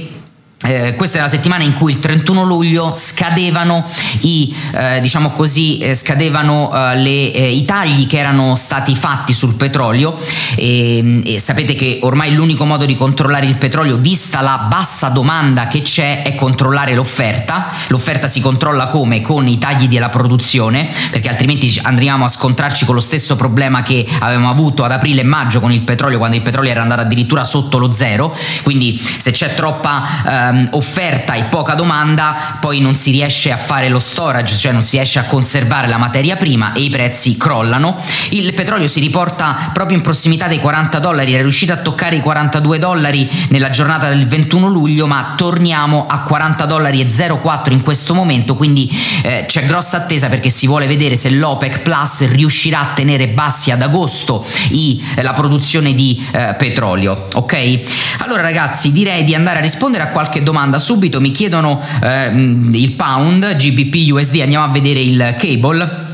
eh, 0.67 0.95
questa 0.97 1.19
è 1.19 1.21
la 1.21 1.29
settimana 1.29 1.63
in 1.63 1.75
cui 1.75 1.93
il 1.93 1.99
31 2.01 2.45
luglio 2.45 2.95
scadevano 2.97 3.85
i, 4.21 4.55
eh, 4.75 5.01
diciamo 5.01 5.31
così, 5.31 5.79
eh, 5.79 5.95
scadevano 5.95 6.73
eh, 6.75 6.97
le, 6.97 7.33
eh, 7.33 7.51
i 7.51 7.65
tagli 7.65 8.07
che 8.07 8.19
erano 8.19 8.55
stati 8.57 8.97
fatti 8.97 9.33
sul 9.33 9.55
petrolio 9.55 10.19
e, 10.57 11.21
e, 11.25 11.39
sapete 11.39 11.75
che 11.75 12.01
ormai 12.03 12.35
l'unico 12.35 12.65
modo 12.65 12.85
di 12.85 12.97
controllare 12.97 13.47
il 13.47 13.57
petrolio, 13.57 13.97
vista 13.97 14.41
la 14.41 14.67
bassa 14.69 15.09
domanda 15.09 15.69
che 15.69 15.83
c'è, 15.83 16.23
è 16.23 16.35
controllare 16.35 16.95
l'offerta. 16.95 17.69
L'offerta 17.89 18.27
si 18.27 18.41
controlla 18.41 18.87
come? 18.87 19.21
Con 19.21 19.47
i 19.47 19.59
tagli 19.59 19.87
della 19.87 20.09
produzione, 20.09 20.91
perché 21.11 21.29
altrimenti 21.29 21.79
andremo 21.83 22.25
a 22.25 22.29
scontrarci 22.29 22.85
con 22.85 22.95
lo 22.95 23.01
stesso 23.01 23.37
problema 23.37 23.83
che 23.83 24.07
avevamo 24.21 24.51
avuto 24.51 24.85
ad 24.85 24.93
aprile 24.93 25.21
e 25.21 25.25
maggio 25.25 25.61
con 25.61 25.73
il 25.73 25.83
petrolio, 25.83 26.19
quando 26.19 26.37
il 26.37 26.43
petrolio 26.43 26.71
era 26.71 26.83
andato 26.83 27.03
addirittura 27.03 27.45
sotto 27.45 27.79
lo 27.79 27.93
zero. 27.93 28.37
Quindi 28.63 29.01
se 29.19 29.31
c'è 29.31 29.55
troppa 29.55 30.55
ehm, 30.57 30.69
offerta 30.73 31.35
e 31.35 31.45
poca 31.45 31.75
domanda, 31.75 32.57
poi 32.61 32.81
non 32.81 32.95
si 32.95 33.11
riesce 33.11 33.53
a 33.53 33.57
fare 33.57 33.89
lo 33.89 34.01
storage, 34.01 34.57
cioè 34.57 34.73
non 34.73 34.83
si 34.83 34.97
riesce 34.97 35.19
a 35.19 35.25
conservare 35.25 35.89
la 35.89 35.99
materia 35.99 36.37
prima 36.37 36.73
e 36.73 36.81
i 36.81 36.91
prezzi 36.91 37.37
crollano. 37.37 37.97
Il 38.31 38.55
petrolio 38.55 38.87
si 38.87 39.01
riporta 39.01 39.71
proprio 39.73 39.97
in 39.97 40.03
prossimità 40.03 40.47
dei 40.47 40.61
40 40.61 40.99
dollari, 40.99 41.33
è 41.33 41.41
riuscito 41.41 41.73
a 41.73 41.77
toccare 41.77 42.17
i 42.17 42.21
42 42.21 42.79
dollari 42.79 43.29
nella 43.49 43.71
giornata 43.71 44.09
del 44.09 44.27
21 44.27 44.69
luglio, 44.69 45.07
ma 45.07 45.35
torniamo 45.37 46.07
a 46.09 46.21
40 46.21 46.65
dollari 46.67 47.01
e 47.01 47.07
04 47.07 47.73
in 47.73 47.83
questo 47.83 48.15
momento, 48.15 48.57
quindi 48.57 48.91
eh, 49.23 49.45
c'è 49.47 49.65
grossa 49.65 49.99
attesa 49.99 50.29
perché 50.29 50.51
si 50.51 50.67
vuole 50.67 50.87
vedere 50.87 51.17
se 51.17 51.31
l'OPEC 51.31 51.81
Plus 51.81 52.29
riuscirà 52.33 52.81
a 52.81 52.93
tenere 52.95 53.29
bassi 53.29 53.71
ad 53.71 53.83
agosto 53.83 54.45
i, 54.71 55.03
eh, 55.15 55.23
la 55.23 55.33
produzione 55.33 55.95
di 55.95 56.25
eh, 56.33 56.55
petrolio. 56.59 57.27
Ok? 57.35 57.81
Allora 58.19 58.43
ragazzi, 58.43 58.93
direi 58.93 59.25
di 59.25 59.35
andare 59.35 59.59
a 59.59 59.63
rispondere 59.63 60.05
a 60.05 60.09
qualche 60.09 60.36
domanda 60.43 60.79
subito. 60.79 61.21
Mi 61.21 61.31
chiedono 61.31 61.81
eh, 62.03 62.29
il 62.29 62.93
pound, 62.97 63.57
GBP, 63.57 64.13
USD, 64.13 64.41
andiamo 64.41 64.65
a 64.65 64.69
vedere 64.69 65.01
il 65.01 65.35
cable. 65.39 66.06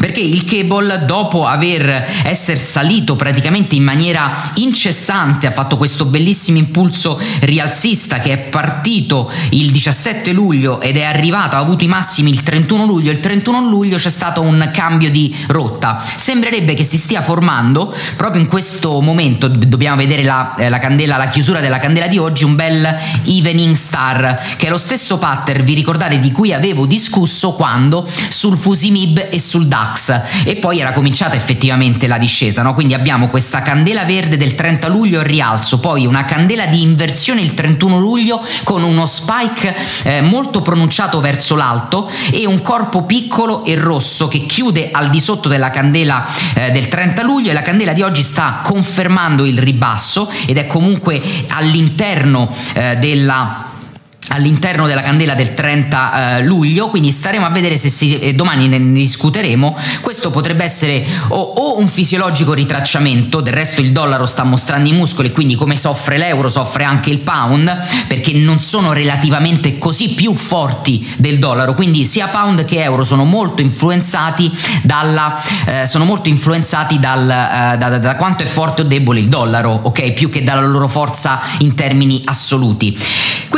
Perché 0.00 0.20
il 0.20 0.46
cable, 0.46 1.04
dopo 1.04 1.46
aver 1.46 2.22
essere 2.24 2.56
salito 2.56 3.16
praticamente 3.16 3.74
in 3.74 3.82
maniera 3.82 4.50
incessante, 4.54 5.46
ha 5.46 5.50
fatto 5.50 5.76
questo 5.76 6.06
bellissimo 6.06 6.56
impulso 6.56 7.20
rialzista 7.40 8.18
che 8.18 8.32
è 8.32 8.38
partito 8.38 9.30
il 9.50 9.70
17 9.70 10.32
luglio 10.32 10.80
ed 10.80 10.96
è 10.96 11.02
arrivato, 11.02 11.56
ha 11.56 11.58
avuto 11.58 11.84
i 11.84 11.86
massimi 11.86 12.30
il 12.30 12.42
31 12.42 12.86
luglio. 12.86 13.10
Il 13.10 13.20
31 13.20 13.68
luglio 13.68 13.98
c'è 13.98 14.08
stato 14.08 14.40
un 14.40 14.70
cambio 14.72 15.10
di 15.10 15.36
rotta. 15.48 16.02
Sembrerebbe 16.16 16.72
che 16.72 16.84
si 16.84 16.96
stia 16.96 17.20
formando 17.20 17.94
proprio 18.16 18.40
in 18.40 18.48
questo 18.48 19.02
momento. 19.02 19.48
Dobbiamo 19.48 19.96
vedere 19.96 20.22
la, 20.22 20.54
eh, 20.54 20.70
la 20.70 20.78
candela, 20.78 21.18
la 21.18 21.26
chiusura 21.26 21.60
della 21.60 21.78
candela 21.78 22.06
di 22.06 22.16
oggi, 22.16 22.44
un 22.44 22.54
bel 22.54 22.96
evening 23.26 23.74
star, 23.74 24.56
che 24.56 24.68
è 24.68 24.70
lo 24.70 24.78
stesso 24.78 25.18
pattern, 25.18 25.62
vi 25.62 25.74
ricordate, 25.74 26.20
di 26.20 26.32
cui 26.32 26.54
avevo 26.54 26.86
discusso 26.86 27.52
quando 27.52 28.08
sul 28.30 28.56
Fusimib 28.56 29.28
e 29.30 29.38
sul 29.38 29.66
DAX 29.90 30.44
e 30.44 30.56
poi 30.56 30.80
era 30.80 30.92
cominciata 30.92 31.34
effettivamente 31.34 32.06
la 32.06 32.18
discesa, 32.18 32.62
no? 32.62 32.74
quindi 32.74 32.94
abbiamo 32.94 33.28
questa 33.28 33.62
candela 33.62 34.04
verde 34.04 34.36
del 34.36 34.54
30 34.54 34.88
luglio 34.88 35.18
al 35.20 35.26
rialzo, 35.26 35.80
poi 35.80 36.06
una 36.06 36.24
candela 36.24 36.66
di 36.66 36.82
inversione 36.82 37.40
il 37.40 37.54
31 37.54 37.98
luglio 37.98 38.42
con 38.64 38.82
uno 38.82 39.06
spike 39.06 39.74
eh, 40.04 40.20
molto 40.20 40.62
pronunciato 40.62 41.20
verso 41.20 41.56
l'alto 41.56 42.10
e 42.30 42.46
un 42.46 42.60
corpo 42.62 43.04
piccolo 43.04 43.64
e 43.64 43.74
rosso 43.74 44.28
che 44.28 44.46
chiude 44.46 44.90
al 44.92 45.10
di 45.10 45.20
sotto 45.20 45.48
della 45.48 45.70
candela 45.70 46.26
eh, 46.54 46.70
del 46.70 46.88
30 46.88 47.22
luglio 47.22 47.50
e 47.50 47.52
la 47.52 47.62
candela 47.62 47.92
di 47.92 48.02
oggi 48.02 48.22
sta 48.22 48.60
confermando 48.62 49.44
il 49.44 49.58
ribasso 49.58 50.30
ed 50.46 50.58
è 50.58 50.66
comunque 50.66 51.20
all'interno 51.48 52.54
eh, 52.74 52.96
della 52.96 53.68
all'interno 54.28 54.86
della 54.86 55.02
candela 55.02 55.34
del 55.34 55.54
30 55.54 56.38
eh, 56.38 56.42
luglio, 56.44 56.88
quindi 56.88 57.10
staremo 57.10 57.44
a 57.44 57.50
vedere 57.50 57.76
se 57.76 57.88
si, 57.88 58.18
eh, 58.18 58.34
domani 58.34 58.68
ne 58.68 58.92
discuteremo. 58.92 59.76
Questo 60.00 60.30
potrebbe 60.30 60.64
essere 60.64 61.04
o, 61.28 61.40
o, 61.40 61.78
un 61.78 61.88
fisiologico 61.88 62.52
ritracciamento, 62.52 63.40
del 63.40 63.52
resto 63.52 63.80
il 63.80 63.92
dollaro 63.92 64.26
sta 64.26 64.44
mostrando 64.44 64.88
i 64.88 64.92
muscoli, 64.92 65.32
quindi 65.32 65.54
come 65.56 65.76
soffre 65.76 66.16
l'euro 66.16 66.48
soffre 66.48 66.84
anche 66.84 67.10
il 67.10 67.18
pound, 67.18 67.86
perché 68.06 68.32
non 68.32 68.60
sono 68.60 68.92
relativamente 68.92 69.78
così 69.78 70.10
più 70.10 70.34
forti 70.34 71.14
del 71.16 71.38
dollaro, 71.38 71.74
quindi 71.74 72.04
sia 72.04 72.28
pound 72.28 72.64
che 72.64 72.82
euro 72.82 73.02
sono 73.02 73.24
molto 73.24 73.62
influenzati 73.62 74.50
dalla 74.82 75.42
eh, 75.66 75.86
sono 75.86 76.04
molto 76.04 76.28
influenzati 76.28 76.98
dal, 76.98 77.22
eh, 77.22 77.78
da, 77.78 77.88
da, 77.88 77.98
da, 77.98 78.16
quanto 78.16 78.42
è 78.42 78.46
forte 78.46 78.82
o 78.82 78.84
debole 78.84 79.20
il 79.20 79.28
dollaro, 79.28 79.80
ok? 79.82 80.12
Più 80.12 80.28
che 80.28 80.42
dalla 80.42 80.60
loro 80.60 80.88
forza 80.88 81.40
in 81.58 81.74
termini 81.74 82.22
assoluti. 82.24 82.98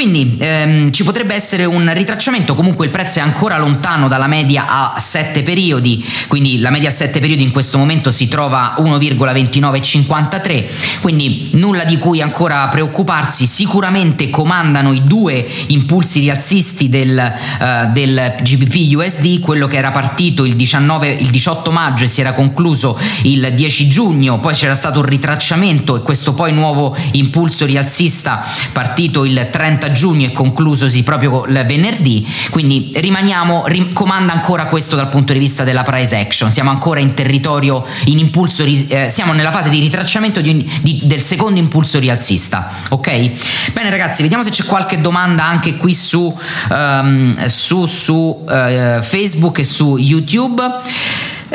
Quindi 0.03 0.35
ehm, 0.37 0.91
ci 0.91 1.05
potrebbe 1.05 1.33
essere 1.33 1.65
un 1.65 1.89
ritracciamento, 1.95 2.57
comunque 2.57 2.87
il 2.87 2.91
prezzo 2.91 3.21
è 3.21 3.23
ancora 3.23 3.57
lontano 3.57 4.09
dalla 4.09 4.27
media 4.27 4.93
a 4.93 4.99
7 4.99 5.45
periodi, 5.45 6.05
quindi 6.27 6.59
la 6.59 6.71
media 6.71 6.89
a 6.89 6.93
7 6.93 7.21
periodi 7.21 7.45
in 7.45 7.53
questo 7.53 7.79
momento 7.79 8.11
si 8.11 8.27
trova 8.27 8.75
1,2953, 8.81 10.65
quindi 11.01 11.51
nulla 11.53 11.85
di 11.85 11.99
cui 11.99 12.21
ancora 12.21 12.67
preoccuparsi, 12.67 13.47
sicuramente 13.47 14.29
comandano 14.29 14.93
i 14.93 15.05
due 15.05 15.47
impulsi 15.69 16.19
rialzisti 16.19 16.89
del, 16.89 17.33
uh, 17.61 17.93
del 17.93 18.35
GBP 18.43 18.97
USD, 18.97 19.39
quello 19.39 19.69
che 19.69 19.77
era 19.77 19.93
partito 19.93 20.45
il, 20.45 20.57
19, 20.57 21.13
il 21.13 21.31
18 21.31 21.71
maggio 21.71 22.03
e 22.03 22.09
si 22.09 22.21
era 22.21 22.33
concluso 22.33 22.99
il 23.23 23.53
10 23.55 23.89
giugno, 23.89 24.41
poi 24.41 24.55
c'era 24.55 24.75
stato 24.75 24.99
un 24.99 25.07
ritracciamento 25.07 25.95
e 25.95 26.03
questo 26.03 26.35
poi 26.35 26.53
nuovo 26.53 26.97
impulso 27.13 27.67
rialzista 27.67 28.45
partito 28.73 29.25
il 29.25 29.49
30 29.49 29.91
30 29.93 29.93
giugno 29.93 30.27
e 30.27 30.33
conclusosi 30.33 31.03
proprio 31.03 31.45
il 31.47 31.65
venerdì, 31.67 32.27
quindi 32.51 32.91
rimaniamo, 32.95 33.65
rim, 33.67 33.93
comanda 33.93 34.33
ancora 34.33 34.67
questo 34.67 34.97
dal 34.97 35.09
punto 35.09 35.33
di 35.33 35.39
vista 35.39 35.63
della 35.63 35.83
price 35.83 36.17
action, 36.17 36.51
siamo 36.51 36.71
ancora 36.71 37.01
in 37.01 37.15
territorio, 37.15 37.85
in 38.07 38.19
impulso, 38.19 38.65
eh, 38.65 39.09
siamo 39.11 39.33
nella 39.33 39.51
fase 39.51 39.69
di 39.69 39.79
ritracciamento 39.79 40.41
di, 40.41 40.69
di, 40.81 41.01
del 41.05 41.21
secondo 41.21 41.61
impulso 41.61 41.99
rialzista, 41.99 42.71
ok? 42.89 43.71
Bene 43.73 43.91
ragazzi, 43.91 44.23
vediamo 44.23 44.43
se 44.43 44.51
c'è 44.51 44.65
qualche 44.65 45.01
domanda 45.01 45.45
anche 45.45 45.77
qui 45.77 45.95
su, 45.95 46.35
um, 46.71 47.47
su, 47.47 47.87
su 47.87 48.15
uh, 48.15 49.03
Facebook 49.03 49.59
e 49.59 49.65
su 49.65 49.97
YouTube. 49.97 50.63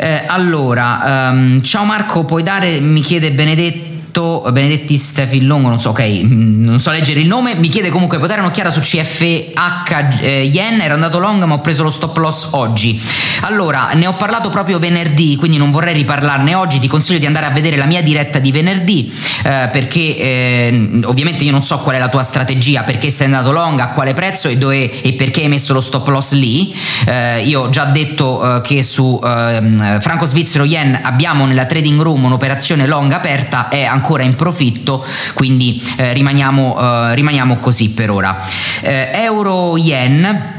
Eh, 0.00 0.22
allora, 0.28 1.30
um, 1.32 1.60
ciao 1.60 1.84
Marco, 1.84 2.24
puoi 2.24 2.44
dare, 2.44 2.78
mi 2.78 3.00
chiede 3.00 3.32
Benedetto 3.32 3.87
Benedetto, 4.18 4.50
Benedetti 4.50 4.96
Stefi 4.98 5.42
Longo, 5.42 5.68
non 5.68 5.78
so, 5.78 5.90
ok, 5.90 6.02
mm, 6.02 6.64
non 6.64 6.80
so 6.80 6.90
leggere 6.90 7.20
il 7.20 7.28
nome, 7.28 7.54
mi 7.54 7.68
chiede 7.68 7.88
comunque 7.88 8.18
poter 8.18 8.40
un'occhiata 8.40 8.70
su 8.70 8.80
CFH 8.80 10.20
eh, 10.20 10.42
Yen, 10.42 10.80
era 10.80 10.94
andato 10.94 11.18
long 11.18 11.44
ma 11.44 11.54
ho 11.54 11.60
preso 11.60 11.84
lo 11.84 11.90
stop 11.90 12.16
loss 12.16 12.48
oggi. 12.52 13.00
Allora, 13.42 13.90
ne 13.94 14.08
ho 14.08 14.14
parlato 14.14 14.50
proprio 14.50 14.80
venerdì, 14.80 15.36
quindi 15.36 15.56
non 15.56 15.70
vorrei 15.70 15.94
riparlarne 15.94 16.54
oggi, 16.54 16.80
ti 16.80 16.88
consiglio 16.88 17.20
di 17.20 17.26
andare 17.26 17.46
a 17.46 17.50
vedere 17.50 17.76
la 17.76 17.84
mia 17.84 18.02
diretta 18.02 18.40
di 18.40 18.50
venerdì, 18.50 19.12
eh, 19.44 19.68
perché 19.70 20.16
eh, 20.16 21.00
ovviamente 21.04 21.44
io 21.44 21.52
non 21.52 21.62
so 21.62 21.78
qual 21.78 21.94
è 21.94 21.98
la 21.98 22.08
tua 22.08 22.22
strategia, 22.24 22.82
perché 22.82 23.10
sei 23.10 23.26
andato 23.26 23.52
long, 23.52 23.78
a 23.78 23.90
quale 23.90 24.14
prezzo 24.14 24.48
e, 24.48 24.56
dove, 24.56 25.00
e 25.00 25.12
perché 25.12 25.42
hai 25.42 25.48
messo 25.48 25.72
lo 25.72 25.80
stop 25.80 26.08
loss 26.08 26.32
lì. 26.32 26.74
Eh, 27.06 27.44
io 27.44 27.62
ho 27.62 27.68
già 27.68 27.84
detto 27.84 28.56
eh, 28.56 28.60
che 28.62 28.82
su 28.82 29.20
ehm, 29.22 30.00
Franco 30.00 30.26
Svizzero 30.26 30.64
Yen 30.64 30.98
abbiamo 31.02 31.46
nella 31.46 31.66
trading 31.66 32.00
room 32.00 32.24
un'operazione 32.24 32.86
long 32.86 33.12
aperta, 33.12 33.68
è 33.68 33.84
ancora 33.84 34.07
in 34.24 34.34
profitto, 34.34 35.04
quindi 35.34 35.82
eh, 35.96 36.12
rimaniamo, 36.12 37.10
eh, 37.10 37.14
rimaniamo, 37.14 37.58
così 37.58 37.90
per 37.90 38.10
ora. 38.10 38.44
Eh, 38.80 39.10
euro 39.12 39.76
yen 39.76 40.57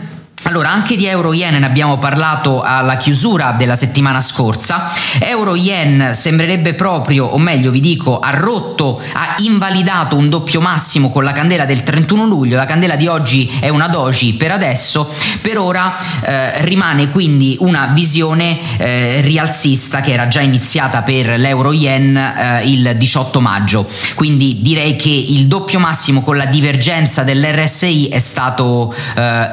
allora, 0.50 0.72
anche 0.72 0.96
di 0.96 1.06
euro 1.06 1.32
yen 1.32 1.58
ne 1.58 1.66
abbiamo 1.66 2.00
parlato 2.00 2.64
alla 2.64 2.98
chiusura 2.98 3.52
della 3.52 3.76
settimana 3.76 4.20
scorsa. 4.20 4.90
Euro 5.20 5.56
yen 5.56 6.10
sembrerebbe 6.14 6.74
proprio, 6.74 7.26
o 7.26 7.38
meglio 7.38 7.70
vi 7.70 7.80
dico, 7.80 8.20
ha 8.20 8.32
rotto, 8.32 9.00
ha 9.14 9.36
invalidato 9.40 10.16
un 10.16 10.28
doppio 10.28 10.60
massimo 10.60 11.12
con 11.12 11.24
la 11.24 11.34
candela 11.34 11.66
del 11.66 11.84
31 11.84 12.26
luglio. 12.26 12.58
La 12.58 12.66
candela 12.66 12.96
di 12.96 13.06
oggi 13.06 13.58
è 13.60 13.70
una 13.70 13.88
doji 13.88 14.34
per 14.34 14.52
adesso. 14.52 15.14
Per 15.40 15.60
ora 15.60 15.96
eh, 16.24 16.66
rimane 16.66 17.10
quindi 17.10 17.56
una 17.60 17.92
visione 17.94 18.58
eh, 18.78 19.22
rialzista 19.22 20.02
che 20.02 20.14
era 20.14 20.28
già 20.28 20.42
iniziata 20.42 21.04
per 21.04 21.38
l'euro 21.38 21.74
yen 21.74 22.18
eh, 22.18 22.64
il 22.66 22.96
18 22.98 23.40
maggio. 23.40 23.88
Quindi 24.16 24.58
direi 24.62 24.96
che 24.96 25.12
il 25.12 25.46
doppio 25.46 25.78
massimo 25.78 26.24
con 26.24 26.38
la 26.38 26.46
divergenza 26.46 27.22
dell'RSI 27.22 28.08
è 28.08 28.20
stato 28.20 28.92
eh, 29.16 29.50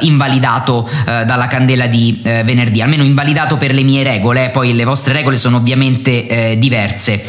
eh, 0.88 1.25
dalla 1.25 1.46
candela 1.46 1.87
di 1.87 2.20
eh, 2.22 2.42
venerdì, 2.44 2.81
almeno 2.81 3.03
invalidato 3.03 3.57
per 3.57 3.72
le 3.75 3.83
mie 3.83 4.03
regole, 4.03 4.51
poi 4.51 4.75
le 4.75 4.85
vostre 4.85 5.12
regole 5.12 5.37
sono 5.37 5.57
ovviamente 5.57 6.27
eh, 6.27 6.59
diverse. 6.59 7.22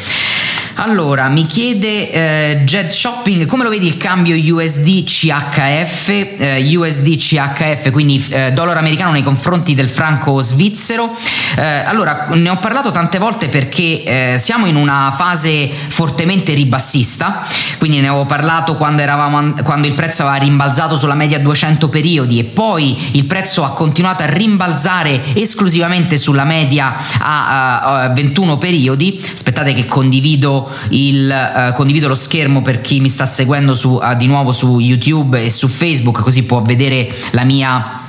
Allora, 0.80 1.28
mi 1.28 1.48
chiede 1.48 2.12
eh, 2.12 2.62
Jet 2.63 2.92
Shopping, 2.92 3.48
come 3.48 3.63
lo 3.63 3.70
vedi 3.70 3.88
il 3.88 3.98
cambio 3.98 4.36
USD 4.36 5.06
CHF, 5.06 6.10
eh, 6.38 6.78
USD 6.78 7.16
CHF, 7.18 7.90
quindi 7.90 8.24
eh, 8.30 8.52
dollaro 8.52 8.78
americano 8.78 9.10
nei 9.10 9.24
confronti 9.24 9.74
del 9.74 9.90
franco 9.90 10.40
svizzero? 10.40 11.16
Eh, 11.56 11.63
allora, 11.63 12.28
ne 12.34 12.48
ho 12.50 12.58
parlato 12.58 12.92
tante 12.92 13.18
volte 13.18 13.50
perché 13.50 14.04
eh, 14.04 14.38
siamo 14.38 14.68
in 14.68 14.76
una 14.76 15.12
fase 15.18 15.68
fortemente 15.68 16.54
ribassista, 16.54 17.44
quindi 17.80 18.00
ne 18.00 18.10
avevo 18.10 18.28
parlato 18.28 18.76
quando, 18.76 19.02
eravamo, 19.02 19.54
quando 19.63 19.88
il 19.88 19.96
prezzo 19.96 20.28
aveva 20.28 20.38
rimbalzato 20.44 20.96
sulla 20.96 21.16
media 21.16 21.40
200 21.40 21.90
periodi 21.90 22.38
e 22.38 22.44
poi 22.44 23.16
il 23.16 23.26
prezzo 23.26 23.63
ha 23.63 23.72
continuato 23.72 24.22
a 24.22 24.28
rimbalzare 24.28 25.34
esclusivamente 25.34 26.18
sulla 26.18 26.44
media 26.44 26.96
a, 27.20 27.80
a, 27.80 28.02
a 28.04 28.10
21 28.10 28.60
periodi. 28.60 29.20
Aspettate 29.34 29.74
che 29.74 29.86
condivido 29.86 30.66
il, 30.89 31.69
uh, 31.69 31.73
condivido 31.73 32.08
lo 32.08 32.15
schermo 32.15 32.62
per 32.62 32.82
chi 32.82 32.99
mi 32.99 33.10
sta 33.10 33.25
seguendo 33.25 33.73
su, 33.73 33.99
uh, 34.01 34.15
di 34.15 34.27
nuovo 34.27 34.51
su 34.51 34.80
YouTube 34.80 35.43
e 35.43 35.49
su 35.49 35.67
Facebook 35.67 36.21
così 36.21 36.43
può 36.43 36.62
vedere 36.62 37.13
la 37.32 37.43
mia 37.43 38.06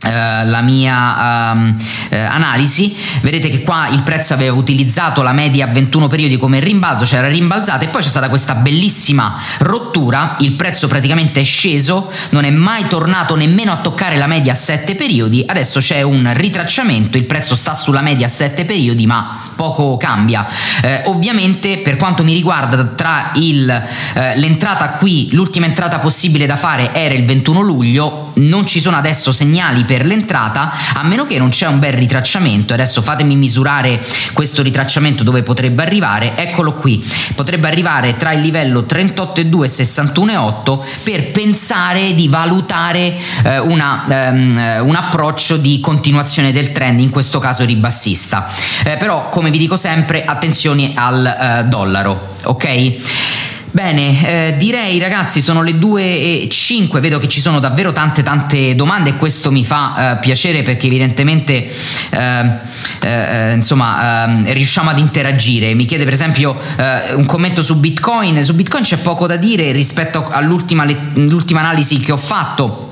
Uh, 0.00 0.10
la 0.10 0.60
mia 0.62 1.52
um, 1.54 1.76
uh, 1.76 2.14
analisi. 2.14 2.94
Vedete 3.20 3.48
che 3.48 3.62
qua 3.62 3.88
il 3.88 4.02
prezzo 4.04 4.32
aveva 4.32 4.54
utilizzato 4.54 5.22
la 5.22 5.32
media 5.32 5.64
a 5.64 5.72
21 5.72 6.06
periodi 6.06 6.36
come 6.36 6.60
rimbalzo 6.60 7.04
cioè 7.04 7.28
rimbalzata 7.28 7.84
e 7.84 7.88
poi 7.88 8.00
c'è 8.00 8.08
stata 8.08 8.28
questa 8.28 8.54
bellissima 8.54 9.36
rottura. 9.58 10.36
Il 10.38 10.52
prezzo 10.52 10.86
praticamente 10.86 11.40
è 11.40 11.42
sceso 11.42 12.12
non 12.30 12.44
è 12.44 12.50
mai 12.50 12.86
tornato 12.86 13.34
nemmeno 13.34 13.72
a 13.72 13.78
toccare 13.78 14.16
la 14.16 14.28
media 14.28 14.52
a 14.52 14.54
7 14.54 14.94
periodi. 14.94 15.42
Adesso 15.44 15.80
c'è 15.80 16.02
un 16.02 16.30
ritracciamento 16.32 17.18
il 17.18 17.24
prezzo 17.24 17.56
sta 17.56 17.74
sulla 17.74 18.00
media 18.00 18.26
a 18.26 18.30
7 18.30 18.64
periodi 18.64 19.04
ma 19.04 19.47
poco 19.58 19.96
cambia. 19.96 20.46
Eh, 20.82 21.02
ovviamente 21.06 21.78
per 21.78 21.96
quanto 21.96 22.22
mi 22.22 22.32
riguarda 22.32 22.84
tra 22.84 23.32
il, 23.34 23.68
eh, 23.68 24.38
l'entrata 24.38 24.90
qui, 24.90 25.30
l'ultima 25.32 25.66
entrata 25.66 25.98
possibile 25.98 26.46
da 26.46 26.54
fare 26.54 26.94
era 26.94 27.12
il 27.12 27.24
21 27.24 27.60
luglio, 27.60 28.30
non 28.34 28.64
ci 28.68 28.78
sono 28.78 28.96
adesso 28.96 29.32
segnali 29.32 29.82
per 29.82 30.06
l'entrata 30.06 30.70
a 30.94 31.02
meno 31.02 31.24
che 31.24 31.38
non 31.38 31.48
c'è 31.48 31.66
un 31.66 31.80
bel 31.80 31.92
ritracciamento. 31.92 32.72
Adesso 32.72 33.02
fatemi 33.02 33.34
misurare 33.34 34.00
questo 34.32 34.62
ritracciamento 34.62 35.24
dove 35.24 35.42
potrebbe 35.42 35.82
arrivare. 35.82 36.36
Eccolo 36.36 36.74
qui, 36.74 37.04
potrebbe 37.34 37.66
arrivare 37.66 38.16
tra 38.16 38.32
il 38.32 38.40
livello 38.40 38.82
38,2 38.88 39.64
e 39.64 39.66
61,8 39.66 40.78
per 41.02 41.32
pensare 41.32 42.14
di 42.14 42.28
valutare 42.28 43.16
eh, 43.42 43.58
una, 43.58 44.04
ehm, 44.08 44.86
un 44.86 44.94
approccio 44.94 45.56
di 45.56 45.80
continuazione 45.80 46.52
del 46.52 46.70
trend, 46.70 47.00
in 47.00 47.10
questo 47.10 47.40
caso 47.40 47.64
ribassista. 47.64 48.48
Eh, 48.84 48.96
però 48.96 49.28
come 49.28 49.47
vi 49.50 49.58
dico 49.58 49.76
sempre, 49.76 50.24
attenzione 50.24 50.92
al 50.94 51.26
eh, 51.26 51.64
dollaro, 51.64 52.28
ok? 52.44 53.36
Bene, 53.70 54.48
eh, 54.48 54.56
direi 54.56 54.98
ragazzi 54.98 55.42
sono 55.42 55.62
le 55.62 55.78
2 55.78 56.02
e 56.02 56.48
5, 56.50 57.00
vedo 57.00 57.18
che 57.18 57.28
ci 57.28 57.40
sono 57.40 57.60
davvero 57.60 57.92
tante 57.92 58.22
tante 58.22 58.74
domande 58.74 59.10
e 59.10 59.16
questo 59.16 59.50
mi 59.50 59.62
fa 59.62 60.14
eh, 60.14 60.16
piacere 60.16 60.62
perché 60.62 60.86
evidentemente 60.86 61.70
eh, 62.10 62.76
eh 63.00 63.52
insomma 63.52 64.24
ehm, 64.24 64.52
riusciamo 64.52 64.88
ad 64.88 64.98
interagire. 64.98 65.74
Mi 65.74 65.84
chiede 65.84 66.04
per 66.04 66.14
esempio 66.14 66.58
eh, 66.76 67.12
un 67.12 67.26
commento 67.26 67.62
su 67.62 67.78
Bitcoin, 67.78 68.42
su 68.42 68.54
Bitcoin 68.54 68.84
c'è 68.84 68.98
poco 68.98 69.26
da 69.26 69.36
dire 69.36 69.70
rispetto 69.70 70.26
all'ultima, 70.28 70.86
l'ultima 71.14 71.60
analisi 71.60 71.98
che 71.98 72.12
ho 72.12 72.16
fatto 72.16 72.87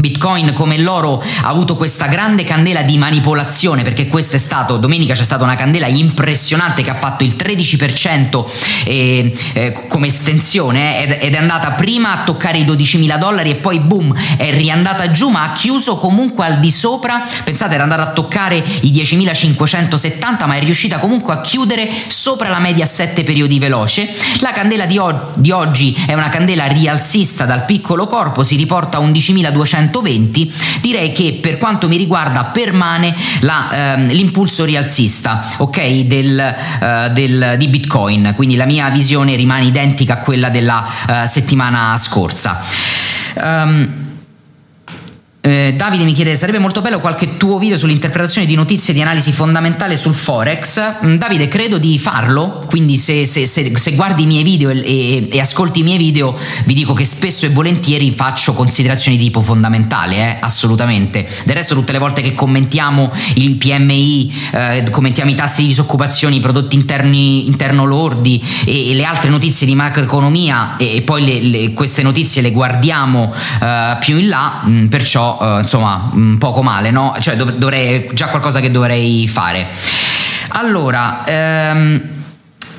Bitcoin 0.00 0.52
come 0.52 0.78
l'oro 0.78 1.22
ha 1.42 1.48
avuto 1.48 1.76
questa 1.76 2.06
grande 2.06 2.44
candela 2.44 2.82
di 2.82 2.98
manipolazione 2.98 3.82
perché 3.82 4.08
questo 4.08 4.36
è 4.36 4.38
stato, 4.38 4.76
domenica 4.76 5.14
c'è 5.14 5.22
stata 5.22 5.44
una 5.44 5.54
candela 5.54 5.86
impressionante 5.86 6.82
che 6.82 6.90
ha 6.90 6.94
fatto 6.94 7.22
il 7.24 7.34
13% 7.38 8.44
eh, 8.84 9.36
eh, 9.52 9.72
come 9.88 10.08
estensione 10.08 11.20
eh, 11.20 11.26
ed, 11.26 11.34
è 11.34 11.38
andata 11.38 11.72
prima 11.72 12.12
a 12.12 12.24
toccare 12.24 12.58
i 12.58 12.64
12.000 12.64 13.18
dollari 13.18 13.50
e 13.50 13.54
poi 13.56 13.78
boom 13.78 14.14
è 14.36 14.52
riandata 14.52 15.10
giù 15.10 15.28
ma 15.28 15.44
ha 15.44 15.52
chiuso 15.52 15.96
comunque 15.96 16.44
al 16.44 16.58
di 16.58 16.70
sopra, 16.70 17.26
pensate 17.44 17.74
era 17.74 17.84
andata 17.84 18.02
a 18.02 18.12
toccare 18.12 18.56
i 18.56 18.90
10.570 18.90 20.46
ma 20.46 20.54
è 20.56 20.60
riuscita 20.60 20.98
comunque 20.98 21.34
a 21.34 21.40
chiudere 21.40 21.88
sopra 22.08 22.48
la 22.48 22.58
media 22.58 22.86
7 22.86 23.22
periodi 23.22 23.58
veloce. 23.58 24.12
La 24.40 24.52
candela 24.52 24.86
di, 24.86 24.98
o- 24.98 25.30
di 25.34 25.50
oggi 25.50 25.96
è 26.06 26.14
una 26.14 26.28
candela 26.28 26.66
rialzista 26.66 27.44
dal 27.44 27.64
piccolo 27.64 28.06
corpo, 28.06 28.42
si 28.42 28.56
riporta 28.56 28.98
a 28.98 29.00
11.200 29.00 29.73
120, 29.74 30.52
direi 30.80 31.12
che 31.12 31.38
per 31.40 31.58
quanto 31.58 31.88
mi 31.88 31.96
riguarda 31.96 32.44
permane 32.44 33.14
la, 33.40 33.94
ehm, 33.94 34.08
l'impulso 34.08 34.64
rialzista 34.64 35.48
okay, 35.58 36.06
del, 36.06 36.38
eh, 36.38 37.10
del, 37.12 37.54
di 37.58 37.68
Bitcoin, 37.68 38.32
quindi 38.36 38.54
la 38.56 38.66
mia 38.66 38.88
visione 38.90 39.34
rimane 39.34 39.64
identica 39.64 40.14
a 40.14 40.18
quella 40.18 40.48
della 40.48 40.84
eh, 41.08 41.26
settimana 41.26 41.96
scorsa. 41.96 42.62
Um, 43.34 44.02
eh, 45.46 45.74
Davide 45.76 46.04
mi 46.04 46.14
chiede: 46.14 46.36
sarebbe 46.36 46.58
molto 46.58 46.80
bello 46.80 47.00
qualche 47.00 47.36
tuo 47.36 47.58
video 47.58 47.76
sull'interpretazione 47.76 48.46
di 48.46 48.54
notizie 48.54 48.94
di 48.94 49.02
analisi 49.02 49.30
fondamentale 49.30 49.94
sul 49.94 50.14
Forex. 50.14 50.80
Mm, 51.04 51.16
Davide, 51.16 51.48
credo 51.48 51.76
di 51.76 51.98
farlo. 51.98 52.64
Quindi, 52.66 52.96
se, 52.96 53.26
se, 53.26 53.44
se, 53.44 53.76
se 53.76 53.90
guardi 53.92 54.22
i 54.22 54.26
miei 54.26 54.42
video 54.42 54.70
e, 54.70 54.78
e, 54.78 55.28
e, 55.30 55.40
ascolti 55.40 55.80
i 55.80 55.82
miei 55.82 55.98
video, 55.98 56.34
vi 56.64 56.72
dico 56.72 56.94
che 56.94 57.04
spesso 57.04 57.44
e 57.44 57.50
volentieri 57.50 58.10
faccio 58.10 58.54
considerazioni 58.54 59.18
di 59.18 59.24
tipo 59.24 59.42
fondamentale, 59.42 60.16
eh? 60.16 60.36
assolutamente. 60.40 61.28
Del 61.44 61.56
resto, 61.56 61.74
tutte 61.74 61.92
le 61.92 61.98
volte 61.98 62.22
che 62.22 62.32
commentiamo 62.32 63.12
il 63.34 63.56
PMI, 63.56 64.34
eh, 64.50 64.86
commentiamo 64.90 65.30
i 65.30 65.34
tassi 65.34 65.60
di 65.60 65.68
disoccupazione, 65.68 66.36
i 66.36 66.40
prodotti 66.40 66.74
interni, 66.74 67.46
interno 67.46 67.84
lordi 67.84 68.42
e, 68.64 68.92
e 68.92 68.94
le 68.94 69.04
altre 69.04 69.28
notizie 69.28 69.66
di 69.66 69.74
macroeconomia, 69.74 70.78
e, 70.78 71.02
poi 71.02 71.22
le, 71.22 71.40
le, 71.40 71.72
queste 71.74 72.02
notizie 72.02 72.40
le 72.40 72.50
guardiamo 72.50 73.30
eh, 73.62 73.96
più 74.00 74.16
in 74.16 74.28
là, 74.28 74.62
mh, 74.64 74.70
mm, 74.70 74.86
perciò 75.34 75.38
uh, 75.40 75.58
insomma 75.58 76.10
un 76.12 76.38
poco 76.38 76.62
male, 76.62 76.90
no? 76.90 77.14
Cioè 77.18 77.36
dov- 77.36 77.56
dovrei 77.56 78.08
già 78.12 78.28
qualcosa 78.28 78.60
che 78.60 78.70
dovrei 78.70 79.26
fare. 79.28 79.66
Allora, 80.48 81.24
ehm, 81.24 82.02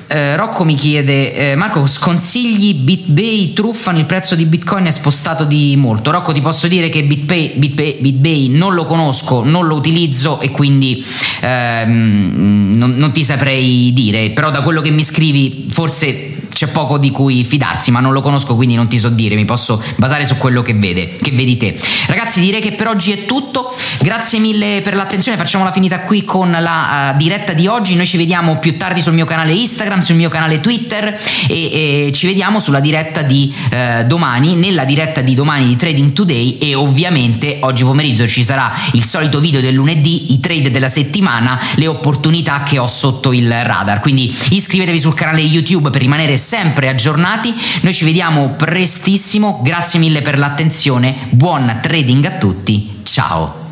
eh, 0.08 0.36
Rocco 0.36 0.64
mi 0.64 0.76
chiede, 0.76 1.34
eh, 1.34 1.56
Marco, 1.56 1.84
sconsigli 1.84 2.74
BitBay, 2.74 3.52
truffano, 3.52 3.98
il 3.98 4.06
prezzo 4.06 4.34
di 4.34 4.44
Bitcoin 4.44 4.86
è 4.86 4.90
spostato 4.90 5.44
di 5.44 5.74
molto. 5.76 6.10
Rocco, 6.10 6.32
ti 6.32 6.40
posso 6.40 6.68
dire 6.68 6.88
che 6.88 7.02
BitBay, 7.02 7.58
BitBay, 7.58 7.96
BitBay 8.00 8.48
non 8.48 8.74
lo 8.74 8.84
conosco, 8.84 9.42
non 9.42 9.66
lo 9.66 9.74
utilizzo 9.74 10.40
e 10.40 10.50
quindi 10.50 11.04
ehm, 11.40 12.72
non, 12.76 12.94
non 12.96 13.12
ti 13.12 13.24
saprei 13.24 13.92
dire, 13.92 14.30
però 14.30 14.50
da 14.50 14.62
quello 14.62 14.80
che 14.80 14.90
mi 14.90 15.02
scrivi 15.02 15.66
forse 15.68 16.35
c'è 16.56 16.68
poco 16.68 16.96
di 16.96 17.10
cui 17.10 17.44
fidarsi, 17.44 17.90
ma 17.90 18.00
non 18.00 18.14
lo 18.14 18.22
conosco, 18.22 18.54
quindi 18.54 18.76
non 18.76 18.88
ti 18.88 18.98
so 18.98 19.10
dire, 19.10 19.34
mi 19.34 19.44
posso 19.44 19.82
basare 19.96 20.24
su 20.24 20.38
quello 20.38 20.62
che, 20.62 20.72
vede, 20.72 21.16
che 21.16 21.30
vedi 21.32 21.58
te. 21.58 21.78
Ragazzi, 22.06 22.40
direi 22.40 22.62
che 22.62 22.72
per 22.72 22.88
oggi 22.88 23.12
è 23.12 23.26
tutto. 23.26 23.74
Grazie 24.00 24.38
mille 24.38 24.80
per 24.80 24.94
l'attenzione, 24.94 25.36
facciamola 25.36 25.70
finita 25.70 26.00
qui 26.00 26.24
con 26.24 26.50
la 26.50 27.12
uh, 27.12 27.16
diretta 27.18 27.52
di 27.52 27.66
oggi. 27.66 27.94
Noi 27.94 28.06
ci 28.06 28.16
vediamo 28.16 28.58
più 28.58 28.78
tardi 28.78 29.02
sul 29.02 29.12
mio 29.12 29.26
canale 29.26 29.52
Instagram, 29.52 30.00
sul 30.00 30.14
mio 30.14 30.30
canale 30.30 30.60
Twitter 30.60 31.20
e, 31.46 32.06
e 32.06 32.12
ci 32.14 32.26
vediamo 32.26 32.58
sulla 32.58 32.80
diretta 32.80 33.20
di 33.20 33.54
uh, 33.54 34.06
domani, 34.06 34.54
nella 34.54 34.86
diretta 34.86 35.20
di 35.20 35.34
domani 35.34 35.66
di 35.66 35.76
Trading 35.76 36.14
Today 36.14 36.56
e 36.56 36.74
ovviamente 36.74 37.58
oggi 37.60 37.84
pomeriggio 37.84 38.26
ci 38.26 38.42
sarà 38.42 38.72
il 38.92 39.04
solito 39.04 39.40
video 39.40 39.60
del 39.60 39.74
lunedì, 39.74 40.32
i 40.32 40.40
trade 40.40 40.70
della 40.70 40.88
settimana, 40.88 41.60
le 41.74 41.86
opportunità 41.86 42.62
che 42.62 42.78
ho 42.78 42.86
sotto 42.86 43.34
il 43.34 43.50
radar. 43.50 44.00
Quindi 44.00 44.34
iscrivetevi 44.50 44.98
sul 44.98 45.12
canale 45.12 45.42
YouTube 45.42 45.90
per 45.90 46.00
rimanere 46.00 46.38
sempre 46.46 46.88
aggiornati. 46.88 47.52
Noi 47.82 47.92
ci 47.92 48.04
vediamo 48.04 48.50
prestissimo, 48.50 49.60
grazie 49.64 49.98
mille 49.98 50.22
per 50.22 50.38
l'attenzione, 50.38 51.16
buon 51.30 51.80
trading 51.82 52.24
a 52.24 52.38
tutti, 52.38 53.00
ciao! 53.02 53.65